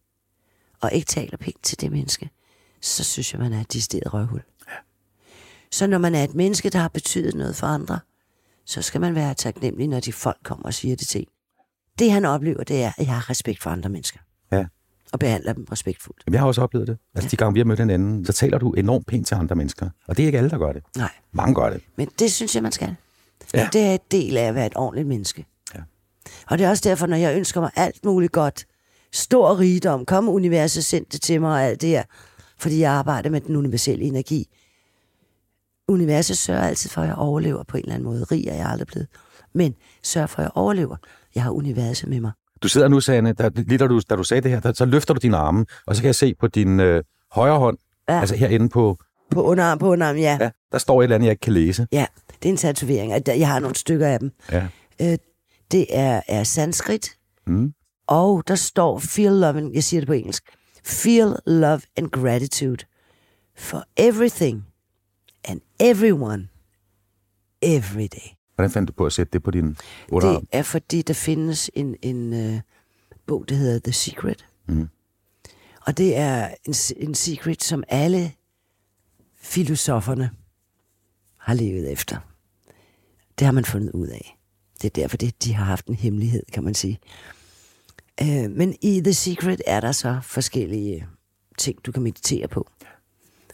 [0.82, 2.30] og ikke taler pænt til det menneske,
[2.82, 4.44] så synes jeg, man er et disteret røvhul.
[4.68, 4.74] Ja.
[5.72, 8.00] Så når man er et menneske, der har betydet noget for andre,
[8.66, 11.26] så skal man være taknemmelig, når de folk kommer og siger det til.
[12.00, 14.20] Det han oplever, det er, at jeg har respekt for andre mennesker.
[14.52, 14.66] Ja.
[15.12, 16.24] Og behandler dem respektfuldt.
[16.28, 16.98] Jamen, jeg har også oplevet det.
[17.16, 19.90] Altså, de gange vi har mødt hinanden, så taler du enormt pænt til andre mennesker.
[20.08, 20.84] Og det er ikke alle, der gør det.
[20.98, 21.12] Nej.
[21.32, 21.82] Mange gør det.
[21.96, 22.96] Men det synes jeg, man skal.
[23.54, 23.60] Ja.
[23.60, 23.70] Ja.
[23.74, 25.46] Det er et del af at være et ordentligt menneske.
[26.50, 28.66] Og det er også derfor, når jeg ønsker mig alt muligt godt,
[29.14, 32.04] stor rigdom, kom universet, send det til mig og alt det her,
[32.58, 34.48] fordi jeg arbejder med den universelle energi.
[35.88, 38.24] Universet sørger altid for, at jeg overlever på en eller anden måde.
[38.24, 39.08] Rig er jeg aldrig blevet.
[39.54, 40.96] Men sørg for, at jeg overlever.
[41.36, 42.32] Jeg har universet med mig.
[42.64, 44.86] Du sidder nu, Sanne, der, lige da du, da du sagde det her, der, så
[44.86, 47.78] løfter du dine arme, og så kan jeg se på din øh, højre hånd,
[48.10, 48.20] ja.
[48.20, 48.98] Altså herinde på,
[49.32, 50.38] På underarm, på underarm, ja.
[50.42, 50.50] ja.
[50.72, 51.88] der står et eller andet, jeg ikke kan læse.
[51.92, 52.06] Ja,
[52.44, 53.12] det er en tatovering.
[53.28, 54.32] Jeg har nogle stykker af dem.
[54.52, 54.68] Ja.
[55.02, 55.18] Øh,
[55.72, 57.18] det er, er sanskrit.
[57.48, 57.74] Mm.
[58.08, 60.44] Og der står feel love, and, jeg siger det på engelsk,
[60.84, 62.86] feel love and gratitude
[63.56, 64.66] for everything
[65.44, 66.48] and everyone
[67.62, 68.36] every day.
[68.56, 69.78] Hvordan fandt du på at sætte det på din
[70.12, 70.46] underarm?
[70.46, 72.60] Det er fordi, der findes en, en uh,
[73.26, 74.46] bog, der hedder The Secret.
[74.68, 74.90] Mm.
[75.86, 76.74] Og det er en,
[77.08, 78.32] en secret, som alle
[79.36, 80.32] filosoferne
[81.38, 82.18] har levet efter.
[83.40, 84.39] Det har man fundet ud af.
[84.82, 87.00] Det er derfor, det, de har haft en hemmelighed, kan man sige.
[88.22, 91.08] Øh, men i The Secret er der så forskellige
[91.58, 92.68] ting, du kan meditere på.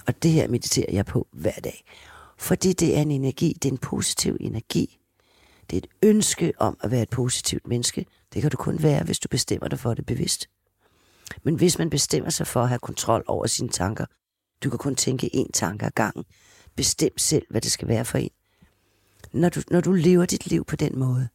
[0.07, 1.83] Og det her mediterer jeg på hver dag.
[2.37, 4.99] Fordi det er en energi, det er en positiv energi.
[5.69, 8.05] Det er et ønske om at være et positivt menneske.
[8.33, 10.49] Det kan du kun være, hvis du bestemmer dig for det bevidst.
[11.43, 14.05] Men hvis man bestemmer sig for at have kontrol over sine tanker,
[14.63, 16.23] du kan kun tænke én tanke ad gangen.
[16.75, 18.29] Bestem selv, hvad det skal være for en.
[19.35, 21.27] Når du, når du lever dit liv på den måde,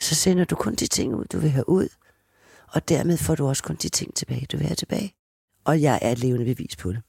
[0.00, 1.88] så sender du kun de ting ud, du vil have ud,
[2.68, 5.14] og dermed får du også kun de ting tilbage, du vil have tilbage.
[5.64, 7.02] Og jeg er et levende bevis på det.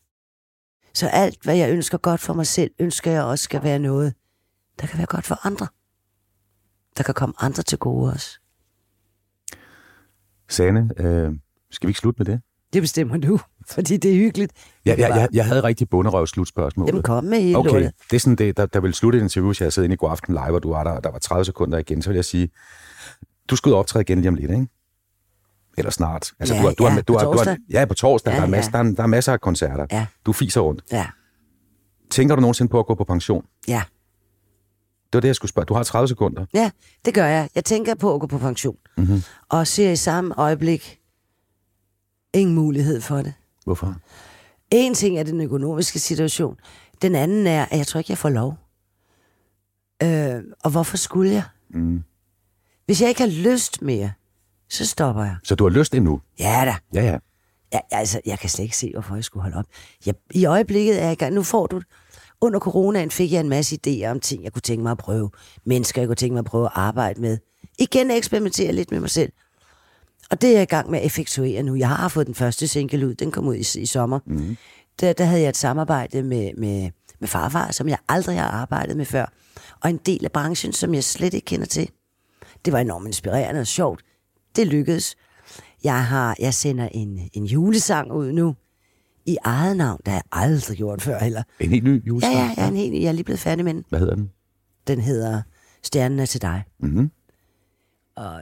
[0.94, 4.14] Så alt, hvad jeg ønsker godt for mig selv, ønsker jeg også skal være noget,
[4.80, 5.68] der kan være godt for andre.
[6.98, 8.40] Der kan komme andre til gode også.
[10.50, 11.32] Sanne, øh,
[11.70, 12.42] skal vi ikke slutte med det?
[12.74, 13.40] Det bestemmer du,
[13.76, 14.52] fordi det er hyggeligt.
[14.86, 16.88] Ja, jeg, jeg, jeg havde rigtig bunderøv slutspørgsmål.
[16.88, 17.92] Jamen kom med hele Okay, lortet.
[18.12, 19.98] det er sådan det, der, der vil slutte et interview, hvis jeg sad inde i
[19.98, 22.16] god aften live, og du var der, og der var 30 sekunder igen, så vil
[22.16, 22.50] jeg sige,
[23.50, 24.68] du skal ud og optræde igen lige om lidt, ikke?
[25.78, 26.32] Eller snart.
[26.40, 27.58] Altså, Ja, du har, du har, ja, du på har, du har, torsdag.
[27.70, 28.32] ja, på torsdag.
[28.32, 28.52] Ja, der, er ja.
[28.52, 29.86] masser, der, er, der er masser af koncerter.
[29.92, 30.06] Ja.
[30.26, 30.82] Du fiser rundt.
[30.92, 31.06] Ja,
[32.12, 33.46] Tænker du nogensinde på at gå på pension?
[33.68, 33.82] ja,
[35.06, 35.66] Det var det, jeg skulle spørge.
[35.66, 36.46] Du har 30 sekunder.
[36.54, 36.72] ja,
[37.06, 37.50] det gør jeg.
[37.56, 38.76] Jeg tænker på at gå på pension.
[38.98, 39.22] Mm-hmm.
[39.50, 41.00] Og ser i samme øjeblik
[42.34, 43.34] ingen mulighed for det.
[43.70, 43.96] Hvorfor?
[44.72, 46.58] En ting er den økonomiske situation.
[47.02, 48.58] Den anden er, at jeg tror ikke, jeg får lov.
[50.04, 51.44] Øh, og hvorfor skulle jeg?
[51.70, 52.04] Mm.
[52.86, 54.12] Hvis jeg ikke har lyst mere,
[54.70, 55.36] så stopper jeg.
[55.44, 56.22] Så du har lyst endnu?
[56.40, 57.00] Ja da.
[57.00, 57.18] Ja, ja.
[57.72, 59.66] Jeg, altså, jeg kan slet ikke se, hvorfor jeg skulle holde op.
[60.06, 61.34] Jeg, I øjeblikket er jeg i gang.
[61.34, 61.82] Nu får du
[62.42, 65.30] Under coronaen fik jeg en masse idéer om ting, jeg kunne tænke mig at prøve.
[65.66, 67.38] Mennesker, jeg kunne tænke mig at prøve at arbejde med.
[67.80, 69.32] Igen eksperimentere lidt med mig selv.
[70.32, 71.76] Og det er jeg i gang med at effektuere nu.
[71.76, 73.14] Jeg har fået den første single ud.
[73.16, 74.20] Den kom ud i, i sommer.
[74.26, 74.58] Mm.
[75.00, 78.98] Der, der havde jeg et samarbejde med, med, med farfar, som jeg aldrig har arbejdet
[78.98, 79.26] med før.
[79.82, 81.90] Og en del af branchen, som jeg slet ikke kender til.
[82.66, 84.02] Det var enormt inspirerende og sjovt.
[84.56, 85.16] Det lykkedes.
[85.84, 88.56] Jeg, har, jeg sender en, en julesang ud nu.
[89.26, 89.98] I eget navn.
[90.06, 91.44] Det har jeg aldrig gjort før heller.
[91.60, 92.34] En helt ny Ja, julesang.
[92.36, 93.86] ja, jeg er, en helt, jeg er lige blevet færdig med den.
[93.90, 94.32] Hvad hedder den?
[94.88, 95.42] Den hedder
[95.84, 96.64] Stjernen er til dig.
[96.80, 97.12] Mhm.
[98.16, 98.42] Og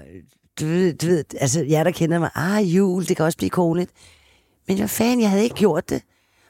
[0.60, 3.50] du ved, du ved, altså jer, der kender mig, ah, jul, det kan også blive
[3.50, 3.92] koneligt.
[4.68, 6.02] Men hvad fanden, jeg havde ikke gjort det.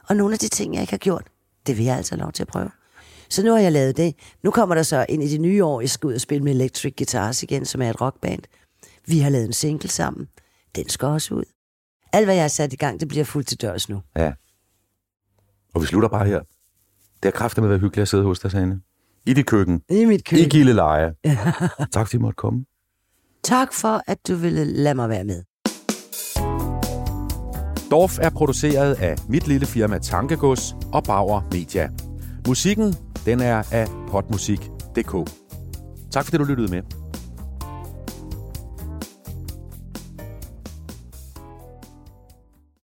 [0.10, 1.24] Og nogle af de ting, jeg ikke har gjort,
[1.68, 2.70] det vil jeg altså have lov til at prøve.
[3.30, 4.16] Så nu har jeg lavet det.
[4.44, 6.52] Nu kommer der så ind i det nye år, jeg skal ud og spille med
[6.54, 8.44] Electric Guitars igen, som er et rockband.
[9.08, 10.28] Vi har lavet en single sammen.
[10.76, 11.44] Den skal også ud.
[12.14, 14.02] Alt, hvad jeg har sat i gang, det bliver fuldt til dørs nu.
[14.16, 14.34] Ja.
[15.74, 16.40] Og vi slutter bare her.
[17.24, 18.82] Det har kraftigt med at være hyggeligt at sidde hos dig, Sane.
[19.26, 19.82] I dit køkken.
[19.90, 20.50] I mit I køkken.
[20.50, 21.14] Gilleleje.
[21.94, 22.66] tak, fordi I måtte komme.
[23.48, 25.44] Tak for, at du ville lade mig være med.
[27.92, 31.90] Dorf er produceret af mit lille firma Tankegods og Bauer Media.
[32.48, 32.96] Musikken,
[33.26, 35.32] den er af potmusik.dk.
[36.12, 37.07] Tak fordi du lyttede med.